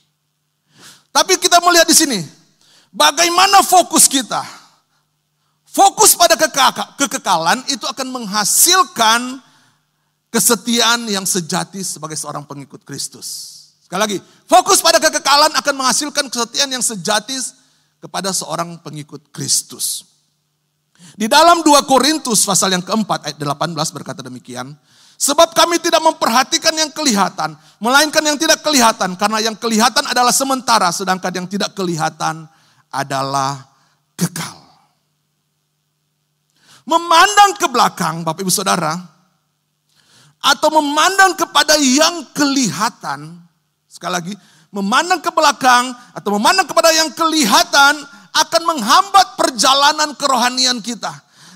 Tapi 1.12 1.36
kita 1.38 1.60
melihat 1.60 1.84
di 1.84 1.96
sini, 1.96 2.19
bagaimana 2.88 3.60
fokus 3.67 4.08
kita? 4.08 4.39
Fokus 5.67 6.15
pada 6.15 6.39
kekekalan 6.96 7.67
itu 7.67 7.84
akan 7.84 8.08
menghasilkan 8.10 9.43
kesetiaan 10.32 11.04
yang 11.12 11.28
sejati 11.28 11.84
sebagai 11.84 12.15
seorang 12.15 12.48
pengikut 12.48 12.88
Kristus. 12.88 13.60
Sekali 13.84 14.00
lagi, 14.00 14.17
fokus 14.48 14.80
pada 14.80 15.04
kekekalan 15.04 15.52
akan 15.52 15.74
menghasilkan 15.76 16.32
kesetiaan 16.32 16.72
yang 16.72 16.82
sejati 16.86 17.36
kepada 18.00 18.32
seorang 18.32 18.80
pengikut 18.80 19.19
Kristus. 19.36 20.12
Di 21.13 21.30
dalam 21.30 21.62
2 21.62 21.86
Korintus 21.86 22.42
pasal 22.48 22.74
yang 22.74 22.82
keempat 22.82 23.30
ayat 23.30 23.38
18 23.38 23.96
berkata 23.96 24.26
demikian. 24.26 24.74
Sebab 25.13 25.56
kami 25.56 25.80
tidak 25.80 26.04
memperhatikan 26.04 26.74
yang 26.74 26.92
kelihatan, 26.92 27.56
melainkan 27.80 28.20
yang 28.26 28.36
tidak 28.36 28.60
kelihatan. 28.66 29.16
Karena 29.16 29.39
yang 29.39 29.56
kelihatan 29.56 30.04
adalah 30.10 30.34
sementara, 30.34 30.89
sedangkan 30.89 31.32
yang 31.32 31.48
tidak 31.48 31.72
kelihatan 31.78 32.50
adalah 32.89 33.62
kekal. 34.20 34.58
Memandang 36.84 37.56
ke 37.56 37.68
belakang, 37.72 38.28
Bapak 38.28 38.44
Ibu 38.44 38.52
Saudara, 38.52 39.00
atau 40.44 40.70
memandang 40.76 41.39
kepada 41.39 41.80
yang 41.80 42.28
kelihatan, 42.36 43.39
sekali 43.88 44.12
lagi, 44.12 44.34
memandang 44.74 45.24
ke 45.24 45.32
belakang 45.32 45.96
atau 46.12 46.36
memandang 46.36 46.68
kepada 46.68 46.92
yang 46.92 47.08
kelihatan 47.16 48.04
akan 48.34 48.62
menghambat 48.65 49.38
perjalanan 49.38 50.10
kerohanian 50.17 50.82
kita. 50.82 51.13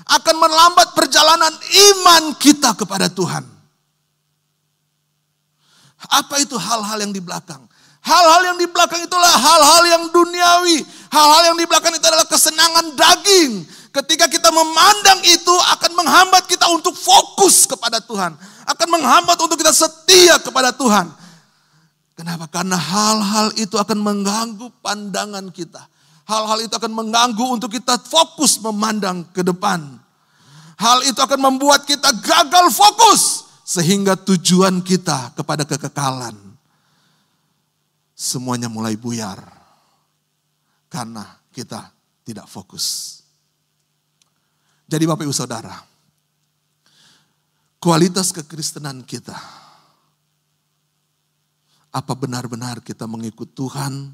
Akan 0.08 0.40
melambat 0.40 0.96
perjalanan 0.96 1.52
iman 1.92 2.32
kita 2.40 2.72
kepada 2.72 3.12
Tuhan. 3.12 3.44
Apa 6.08 6.40
itu 6.40 6.56
hal-hal 6.56 7.04
yang 7.04 7.12
di 7.12 7.20
belakang? 7.20 7.60
Hal-hal 8.00 8.54
yang 8.54 8.56
di 8.56 8.64
belakang 8.64 9.04
itulah 9.04 9.28
hal-hal 9.28 9.82
yang 9.84 10.02
duniawi. 10.08 10.80
Hal-hal 11.12 11.52
yang 11.52 11.56
di 11.60 11.66
belakang 11.68 11.92
itu 11.92 12.06
adalah 12.08 12.24
kesenangan 12.24 12.96
daging. 12.96 13.68
Ketika 13.92 14.30
kita 14.32 14.48
memandang 14.48 15.20
itu 15.28 15.52
akan 15.76 15.92
menghambat 15.92 16.48
kita 16.48 16.70
untuk 16.72 16.96
fokus 16.96 17.68
kepada 17.68 18.00
Tuhan. 18.00 18.32
Akan 18.64 18.88
menghambat 18.88 19.36
untuk 19.44 19.60
kita 19.60 19.76
setia 19.76 20.40
kepada 20.40 20.72
Tuhan. 20.72 21.12
Kenapa? 22.16 22.48
Karena 22.48 22.80
hal-hal 22.80 23.52
itu 23.60 23.76
akan 23.76 23.98
mengganggu 24.00 24.72
pandangan 24.80 25.52
kita. 25.52 25.84
Hal-hal 26.28 26.68
itu 26.68 26.74
akan 26.76 26.92
mengganggu 26.92 27.56
untuk 27.56 27.72
kita 27.72 27.96
fokus 27.96 28.60
memandang 28.60 29.24
ke 29.32 29.40
depan. 29.40 29.80
Hal 30.76 31.00
itu 31.08 31.16
akan 31.16 31.40
membuat 31.40 31.88
kita 31.88 32.12
gagal 32.20 32.68
fokus 32.76 33.48
sehingga 33.64 34.12
tujuan 34.12 34.84
kita 34.84 35.32
kepada 35.32 35.64
kekekalan 35.64 36.36
semuanya 38.12 38.68
mulai 38.68 38.92
buyar 38.94 39.40
karena 40.92 41.24
kita 41.48 41.88
tidak 42.28 42.44
fokus. 42.44 43.18
Jadi 44.84 45.04
Bapak 45.08 45.24
Ibu 45.24 45.32
Saudara, 45.32 45.80
kualitas 47.80 48.36
kekristenan 48.36 49.00
kita 49.00 49.36
apa 51.88 52.12
benar-benar 52.12 52.84
kita 52.84 53.08
mengikut 53.08 53.56
Tuhan 53.56 54.12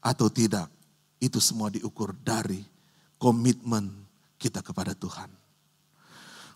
atau 0.00 0.32
tidak 0.32 0.77
itu 1.18 1.42
semua 1.42 1.68
diukur 1.68 2.14
dari 2.22 2.62
komitmen 3.18 3.90
kita 4.38 4.62
kepada 4.62 4.94
Tuhan. 4.94 5.30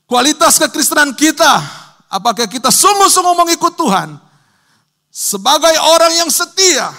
Kualitas 0.07 0.59
kekristenan 0.59 1.15
kita, 1.19 1.83
Apakah 2.13 2.45
kita 2.45 2.69
sungguh-sungguh 2.69 3.33
mengikut 3.41 3.73
Tuhan? 3.73 4.21
Sebagai 5.09 5.73
orang 5.81 6.13
yang 6.13 6.29
setia, 6.29 6.93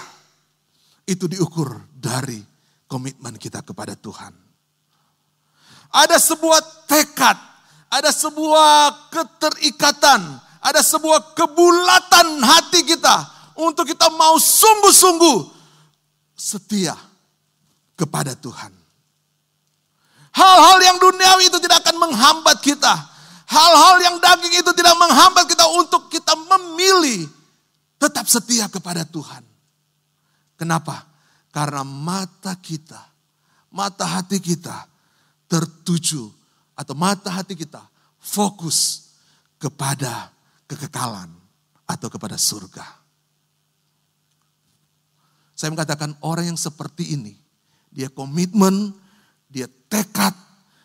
itu 1.06 1.30
diukur 1.30 1.70
dari 1.94 2.42
komitmen 2.90 3.38
kita 3.38 3.62
kepada 3.62 3.94
Tuhan. 3.94 4.34
Ada 5.94 6.18
sebuah 6.18 6.90
tekad, 6.90 7.38
ada 7.86 8.10
sebuah 8.10 9.06
keterikatan, 9.14 10.20
ada 10.58 10.82
sebuah 10.82 11.38
kebulatan 11.38 12.42
hati 12.42 12.82
kita 12.82 13.16
untuk 13.54 13.86
kita 13.86 14.10
mau 14.10 14.34
sungguh-sungguh 14.34 15.54
setia 16.34 16.98
kepada 17.94 18.34
Tuhan. 18.38 18.72
Hal-hal 20.34 20.78
yang 20.82 20.98
duniawi 20.98 21.46
itu 21.46 21.58
tidak 21.62 21.86
akan 21.86 21.96
menghambat 22.10 22.58
kita. 22.58 22.94
Hal-hal 23.46 23.96
yang 24.02 24.16
daging 24.18 24.66
itu 24.66 24.70
tidak 24.74 24.98
menghambat 24.98 25.46
kita 25.46 25.62
untuk 25.78 26.10
kita 26.10 26.34
memilih 26.34 27.30
tetap 28.02 28.26
setia 28.26 28.66
kepada 28.66 29.06
Tuhan. 29.06 29.46
Kenapa? 30.58 31.06
Karena 31.54 31.86
mata 31.86 32.58
kita, 32.58 32.98
mata 33.70 34.02
hati 34.02 34.42
kita 34.42 34.90
tertuju 35.46 36.26
atau 36.74 36.98
mata 36.98 37.30
hati 37.30 37.54
kita 37.54 37.78
fokus 38.18 39.12
kepada 39.60 40.34
kekekalan 40.66 41.30
atau 41.86 42.08
kepada 42.10 42.34
surga. 42.34 42.82
Saya 45.54 45.70
mengatakan 45.70 46.18
orang 46.26 46.50
yang 46.50 46.58
seperti 46.58 47.14
ini, 47.14 47.38
dia 47.94 48.10
komitmen, 48.10 48.90
dia 49.46 49.70
tekad, 49.86 50.34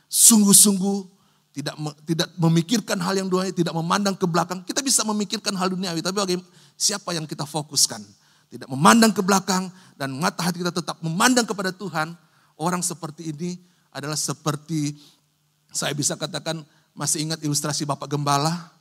sungguh-sungguh 0.05 1.18
tidak 1.49 1.76
tidak 2.05 2.30
memikirkan 2.38 3.01
hal 3.01 3.18
yang 3.18 3.28
duniawi, 3.28 3.51
tidak 3.51 3.74
memandang 3.74 4.14
ke 4.14 4.30
belakang. 4.30 4.62
Kita 4.62 4.86
bisa 4.86 5.01
memikirkan 5.01 5.57
hal 5.57 5.74
duniawi, 5.74 6.05
tapi 6.05 6.22
bagaimana 6.22 6.47
siapa 6.78 7.12
yang 7.18 7.26
kita 7.26 7.43
fokuskan? 7.49 7.99
Tidak 8.49 8.70
memandang 8.70 9.10
ke 9.10 9.22
belakang 9.26 9.68
dan 9.97 10.14
mata 10.14 10.45
hati 10.45 10.62
kita 10.62 10.74
tetap 10.74 11.01
memandang 11.01 11.45
kepada 11.45 11.74
Tuhan. 11.74 12.14
Orang 12.55 12.86
seperti 12.86 13.34
ini 13.34 13.57
adalah 13.89 14.18
seperti 14.18 14.97
saya 15.74 15.93
bisa 15.97 16.14
katakan 16.18 16.62
masih 16.93 17.26
ingat 17.26 17.39
ilustrasi 17.41 17.86
Bapak 17.86 18.10
Gembala, 18.10 18.74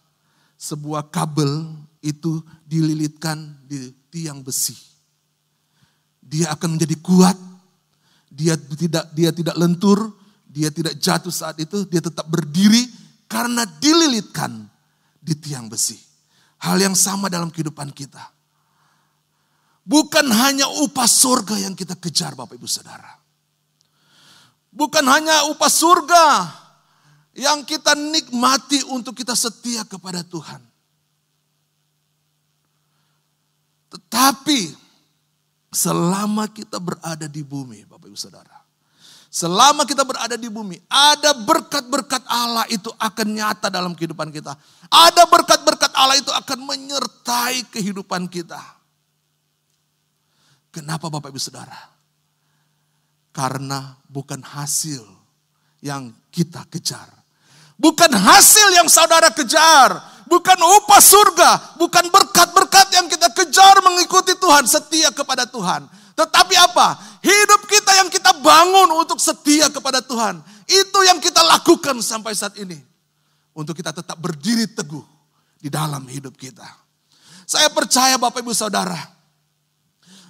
sebuah 0.57 1.09
kabel 1.09 1.69
itu 2.03 2.41
dililitkan 2.65 3.39
di 3.65 3.93
tiang 4.11 4.41
besi. 4.43 4.75
Dia 6.19 6.53
akan 6.53 6.77
menjadi 6.77 6.97
kuat, 7.01 7.37
dia 8.39 8.55
tidak 8.55 9.11
dia 9.11 9.35
tidak 9.35 9.59
lentur, 9.59 10.15
dia 10.47 10.71
tidak 10.71 10.95
jatuh 11.03 11.35
saat 11.35 11.59
itu, 11.59 11.83
dia 11.91 11.99
tetap 11.99 12.31
berdiri 12.31 12.87
karena 13.27 13.67
dililitkan 13.67 14.71
di 15.19 15.35
tiang 15.35 15.67
besi. 15.67 15.99
Hal 16.63 16.79
yang 16.79 16.95
sama 16.95 17.27
dalam 17.27 17.51
kehidupan 17.51 17.91
kita. 17.91 18.23
Bukan 19.83 20.27
hanya 20.31 20.71
upah 20.87 21.09
surga 21.11 21.67
yang 21.67 21.75
kita 21.75 21.99
kejar 21.99 22.39
Bapak 22.39 22.55
Ibu 22.55 22.69
Saudara. 22.71 23.19
Bukan 24.71 25.03
hanya 25.11 25.49
upah 25.51 25.73
surga 25.73 26.27
yang 27.35 27.67
kita 27.67 27.97
nikmati 27.97 28.85
untuk 28.91 29.17
kita 29.19 29.35
setia 29.35 29.83
kepada 29.89 30.23
Tuhan. 30.23 30.61
Tetapi 33.89 34.88
selama 35.69 36.49
kita 36.49 36.81
berada 36.81 37.27
di 37.29 37.45
bumi, 37.45 37.85
Bapak 37.85 38.09
Ibu 38.09 38.19
Saudara. 38.19 38.57
Selama 39.29 39.85
kita 39.85 40.09
berada 40.09 40.41
di 40.41 40.49
bumi, 40.49 40.81
ada 40.89 41.37
berkat-berkat 41.37 42.25
Allah 42.25 42.65
itu 42.73 42.89
akan 42.97 43.27
nyata 43.29 43.69
dalam 43.69 43.93
kehidupan 43.93 44.33
kita. 44.33 44.57
Ada 44.89 45.29
berkat-berkat 45.29 45.93
Allah 45.93 46.17
itu 46.17 46.33
akan 46.33 46.59
menyertai 46.65 47.69
kehidupan 47.69 48.25
kita. 48.33 48.57
Kenapa 50.73 51.13
Bapak 51.13 51.29
Ibu 51.29 51.37
Saudara? 51.37 51.77
Karena 53.37 54.01
bukan 54.09 54.41
hasil 54.41 55.05
yang 55.85 56.09
kita 56.33 56.65
kejar. 56.73 57.18
Bukan 57.79 58.11
hasil 58.11 58.75
yang 58.75 58.91
saudara 58.91 59.31
kejar. 59.31 59.95
Bukan 60.27 60.59
upah 60.59 60.99
surga. 60.99 61.51
Bukan 61.79 62.11
berkat-berkat 62.11 62.91
yang 62.99 63.07
kita 63.07 63.31
kejar 63.31 63.79
mengikuti 63.87 64.35
Tuhan. 64.35 64.67
Setia 64.67 65.15
kepada 65.15 65.47
Tuhan. 65.47 65.87
Tetapi 66.19 66.55
apa? 66.59 66.99
Hidup 67.23 67.71
kita 67.71 67.95
yang 68.03 68.11
kita 68.11 68.35
bangun 68.43 68.91
untuk 68.99 69.23
setia 69.23 69.71
kepada 69.71 70.03
Tuhan. 70.03 70.43
Itu 70.67 71.07
yang 71.07 71.23
kita 71.23 71.39
lakukan 71.47 72.03
sampai 72.03 72.35
saat 72.35 72.59
ini. 72.59 72.75
Untuk 73.55 73.79
kita 73.79 73.95
tetap 73.95 74.19
berdiri 74.19 74.67
teguh 74.67 75.07
di 75.63 75.71
dalam 75.71 76.03
hidup 76.11 76.35
kita. 76.35 76.67
Saya 77.47 77.71
percaya 77.71 78.19
Bapak 78.19 78.43
Ibu 78.43 78.51
Saudara. 78.51 78.99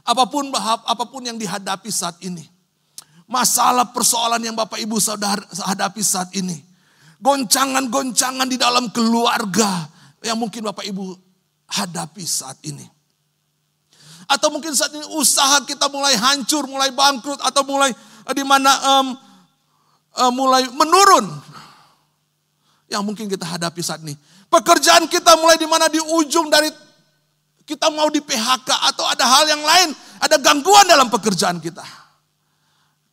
Apa 0.04 0.28
pun 0.28 0.52
apa 0.52 1.04
pun 1.08 1.24
yang 1.24 1.40
dihadapi 1.40 1.88
saat 1.88 2.20
ini. 2.20 2.44
Masalah 3.24 3.88
persoalan 3.88 4.40
yang 4.44 4.56
Bapak 4.56 4.80
Ibu 4.80 5.00
Saudara 5.00 5.40
hadapi 5.64 6.04
saat 6.04 6.28
ini. 6.36 6.67
Goncangan-goncangan 7.18 8.46
di 8.46 8.54
dalam 8.54 8.94
keluarga 8.94 9.90
yang 10.22 10.38
mungkin 10.38 10.66
Bapak 10.70 10.86
Ibu 10.86 11.18
hadapi 11.66 12.22
saat 12.22 12.62
ini 12.62 12.98
atau 14.28 14.52
mungkin 14.52 14.76
saat 14.76 14.92
ini 14.92 15.08
usaha 15.16 15.64
kita 15.64 15.88
mulai 15.88 16.12
hancur, 16.12 16.68
mulai 16.68 16.92
bangkrut, 16.92 17.40
atau 17.40 17.64
mulai 17.64 17.88
uh, 18.28 18.34
di 18.36 18.44
mana 18.44 18.68
um, 19.00 19.16
uh, 20.20 20.32
mulai 20.36 20.68
menurun. 20.68 21.24
Yang 22.92 23.02
mungkin 23.08 23.26
kita 23.32 23.48
hadapi 23.48 23.80
saat 23.80 24.04
ini. 24.04 24.12
Pekerjaan 24.52 25.08
kita 25.08 25.32
mulai 25.40 25.56
di 25.56 25.64
mana 25.64 25.88
di 25.88 25.96
ujung 25.96 26.52
dari 26.52 26.68
kita 27.64 27.88
mau 27.88 28.12
di 28.12 28.20
PHK 28.20 28.68
atau 28.68 29.04
ada 29.08 29.24
hal 29.24 29.44
yang 29.48 29.64
lain, 29.64 29.96
ada 30.20 30.36
gangguan 30.36 30.84
dalam 30.84 31.08
pekerjaan 31.08 31.56
kita. 31.60 31.84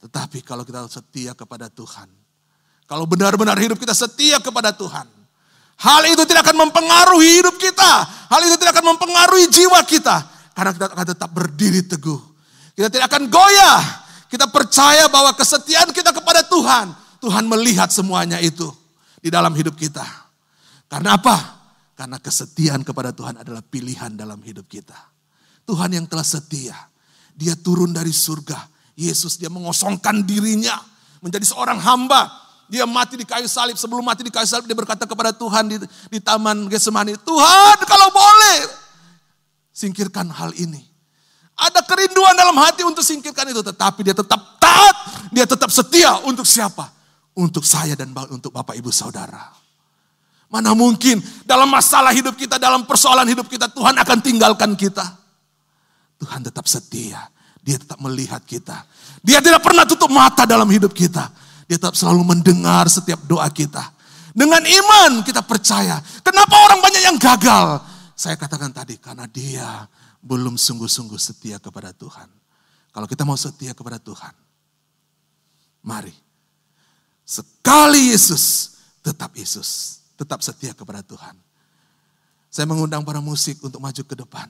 Tetapi 0.03 0.43
kalau 0.43 0.67
kita 0.67 0.83
setia 0.91 1.31
kepada 1.31 1.71
Tuhan, 1.71 2.11
kalau 2.85 3.09
benar-benar 3.09 3.57
hidup 3.57 3.81
kita 3.81 3.97
setia 3.97 4.37
kepada 4.37 4.69
Tuhan, 4.69 5.09
hal 5.81 6.01
itu 6.09 6.21
tidak 6.29 6.45
akan 6.49 6.69
mempengaruhi 6.69 7.41
hidup 7.41 7.57
kita, 7.57 7.93
hal 8.29 8.41
itu 8.45 8.55
tidak 8.61 8.77
akan 8.77 8.93
mempengaruhi 8.93 9.45
jiwa 9.49 9.81
kita, 9.85 10.21
karena 10.53 10.71
kita 10.71 10.85
akan 10.93 11.07
tetap 11.09 11.29
berdiri 11.33 11.81
teguh. 11.83 12.21
Kita 12.75 12.91
tidak 12.91 13.07
akan 13.07 13.31
goyah. 13.31 13.81
Kita 14.27 14.51
percaya 14.51 15.07
bahwa 15.07 15.31
kesetiaan 15.31 15.95
kita 15.95 16.11
kepada 16.11 16.43
Tuhan. 16.43 16.91
Tuhan 17.23 17.47
melihat 17.47 17.87
semuanya 17.87 18.37
itu 18.43 18.67
di 19.23 19.31
dalam 19.31 19.55
hidup 19.55 19.79
kita. 19.79 20.03
Karena 20.91 21.15
apa? 21.15 21.35
Karena 21.95 22.19
kesetiaan 22.19 22.83
kepada 22.83 23.15
Tuhan 23.15 23.39
adalah 23.39 23.63
pilihan 23.63 24.11
dalam 24.13 24.43
hidup 24.43 24.67
kita. 24.67 24.95
Tuhan 25.63 25.95
yang 25.95 26.05
telah 26.05 26.27
setia. 26.27 26.75
Dia 27.31 27.55
turun 27.55 27.95
dari 27.95 28.11
surga. 28.11 28.59
Yesus 28.99 29.39
dia 29.39 29.47
mengosongkan 29.47 30.27
dirinya. 30.27 30.75
Menjadi 31.23 31.47
seorang 31.47 31.79
hamba. 31.79 32.44
Dia 32.65 32.83
mati 32.89 33.15
di 33.19 33.25
kayu 33.25 33.45
salib. 33.45 33.77
Sebelum 33.77 34.01
mati 34.01 34.25
di 34.25 34.33
kayu 34.33 34.45
salib 34.45 34.65
dia 34.65 34.77
berkata 34.77 35.05
kepada 35.05 35.31
Tuhan 35.35 35.69
di, 35.69 35.77
di 36.09 36.19
taman 36.21 36.65
Getsemani. 36.69 37.17
Tuhan 37.21 37.77
kalau 37.85 38.09
boleh 38.09 38.85
Singkirkan 39.75 40.31
hal 40.31 40.55
ini. 40.55 40.79
Ada 41.55 41.83
kerinduan 41.83 42.35
dalam 42.35 42.55
hati 42.59 42.87
untuk 42.87 43.03
singkirkan 43.03 43.51
itu. 43.51 43.59
Tetapi 43.59 44.07
dia 44.07 44.15
tetap 44.15 44.39
taat. 44.59 44.95
Dia 45.35 45.43
tetap 45.43 45.67
setia 45.67 46.15
untuk 46.23 46.47
siapa? 46.47 46.91
Untuk 47.35 47.67
saya 47.67 47.91
dan 47.99 48.15
untuk 48.31 48.55
Bapak 48.55 48.75
Ibu 48.79 48.87
Saudara. 48.91 49.51
Mana 50.47 50.71
mungkin 50.71 51.19
dalam 51.43 51.67
masalah 51.67 52.15
hidup 52.15 52.39
kita, 52.39 52.55
dalam 52.55 52.87
persoalan 52.87 53.27
hidup 53.27 53.51
kita, 53.51 53.67
Tuhan 53.67 53.99
akan 53.99 54.17
tinggalkan 54.23 54.71
kita. 54.79 55.03
Tuhan 56.23 56.47
tetap 56.47 56.63
setia. 56.71 57.27
Dia 57.59 57.75
tetap 57.75 57.99
melihat 57.99 58.39
kita. 58.47 58.87
Dia 59.19 59.43
tidak 59.43 59.59
pernah 59.59 59.83
tutup 59.83 60.07
mata 60.07 60.47
dalam 60.47 60.71
hidup 60.71 60.95
kita. 60.95 61.27
Dia 61.65 61.81
tetap 61.81 61.97
selalu 61.97 62.21
mendengar 62.23 62.85
setiap 62.89 63.21
doa 63.25 63.49
kita. 63.49 63.81
Dengan 64.35 64.61
iman 64.61 65.23
kita 65.23 65.41
percaya. 65.41 65.97
Kenapa 66.21 66.55
orang 66.59 66.83
banyak 66.83 67.03
yang 67.07 67.17
gagal? 67.17 67.81
Saya 68.15 68.35
katakan 68.35 68.71
tadi, 68.71 68.99
karena 68.99 69.27
dia 69.27 69.87
belum 70.23 70.55
sungguh-sungguh 70.55 71.19
setia 71.19 71.59
kepada 71.59 71.91
Tuhan. 71.95 72.27
Kalau 72.95 73.07
kita 73.11 73.27
mau 73.27 73.35
setia 73.35 73.75
kepada 73.75 73.99
Tuhan, 73.99 74.31
mari. 75.83 76.15
Sekali 77.25 78.13
Yesus, 78.13 78.75
tetap 79.03 79.33
Yesus. 79.35 79.99
Tetap 80.15 80.39
setia 80.39 80.71
kepada 80.71 81.03
Tuhan. 81.03 81.35
Saya 82.47 82.63
mengundang 82.71 83.03
para 83.03 83.19
musik 83.19 83.59
untuk 83.59 83.83
maju 83.83 83.99
ke 83.99 84.15
depan. 84.15 84.47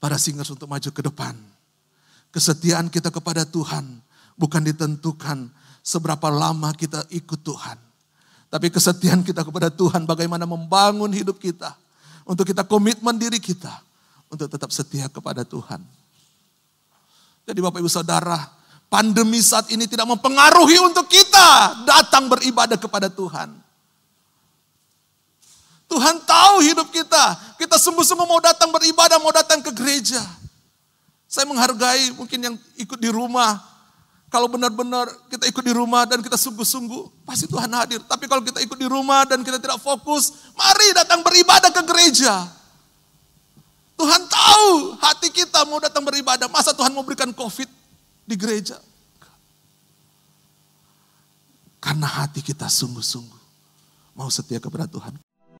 Para 0.00 0.16
singers 0.16 0.48
untuk 0.48 0.64
maju 0.64 0.88
ke 0.88 1.02
depan. 1.04 1.36
Kesetiaan 2.30 2.86
kita 2.90 3.10
kepada 3.10 3.42
Tuhan 3.42 4.02
bukan 4.38 4.62
ditentukan 4.62 5.50
seberapa 5.82 6.30
lama 6.30 6.70
kita 6.74 7.06
ikut 7.10 7.42
Tuhan 7.42 7.90
tapi 8.50 8.66
kesetiaan 8.66 9.22
kita 9.22 9.46
kepada 9.46 9.70
Tuhan 9.70 10.02
bagaimana 10.10 10.42
membangun 10.42 11.14
hidup 11.14 11.38
kita. 11.38 11.70
Untuk 12.26 12.50
kita 12.50 12.66
komitmen 12.66 13.14
diri 13.14 13.38
kita. 13.38 13.70
Untuk 14.26 14.50
tetap 14.50 14.74
setia 14.74 15.06
kepada 15.06 15.46
Tuhan. 15.46 15.78
Jadi 17.46 17.58
Bapak 17.62 17.78
Ibu 17.78 17.90
Saudara, 17.90 18.50
pandemi 18.90 19.38
saat 19.38 19.70
ini 19.70 19.86
tidak 19.86 20.10
mempengaruhi 20.10 20.82
untuk 20.82 21.06
kita 21.06 21.78
datang 21.86 22.26
beribadah 22.26 22.74
kepada 22.74 23.06
Tuhan. 23.06 23.54
Tuhan 25.86 26.22
tahu 26.26 26.54
hidup 26.66 26.90
kita. 26.90 27.54
Kita 27.54 27.78
sungguh-sungguh 27.78 28.26
mau 28.26 28.42
datang 28.42 28.74
beribadah, 28.74 29.18
mau 29.22 29.30
datang 29.30 29.62
ke 29.62 29.70
gereja. 29.74 30.22
Saya 31.30 31.46
menghargai 31.46 32.10
mungkin 32.18 32.42
yang 32.42 32.54
ikut 32.74 32.98
di 32.98 33.06
rumah. 33.06 33.62
Kalau 34.26 34.50
benar-benar 34.50 35.06
kita 35.30 35.46
ikut 35.46 35.62
di 35.62 35.70
rumah 35.70 36.02
dan 36.02 36.18
kita 36.26 36.34
sungguh-sungguh, 36.34 37.22
pasti 37.22 37.46
Tuhan 37.46 37.70
hadir. 37.70 38.02
Tapi 38.02 38.26
kalau 38.26 38.42
kita 38.42 38.58
ikut 38.58 38.74
di 38.74 38.86
rumah 38.90 39.22
dan 39.22 39.46
kita 39.46 39.62
tidak 39.62 39.78
fokus, 39.78 40.50
mari 40.58 40.90
datang 40.90 41.22
beribadah 41.22 41.70
ke 41.70 41.82
gereja. 41.86 42.50
Tuhan 43.94 44.26
tahu 44.26 44.98
hati 44.98 45.30
kita 45.30 45.62
mau 45.70 45.78
datang 45.78 46.02
beribadah. 46.02 46.50
Masa 46.50 46.74
Tuhan 46.74 46.90
mau 46.90 47.06
berikan 47.06 47.30
COVID 47.30 47.70
di 48.26 48.34
gereja? 48.34 48.82
Karena 51.78 52.10
hati 52.10 52.42
kita 52.42 52.66
sungguh-sungguh 52.66 53.38
mau 54.18 54.26
setia 54.34 54.58
kepada 54.58 54.90
Tuhan. 54.90 55.14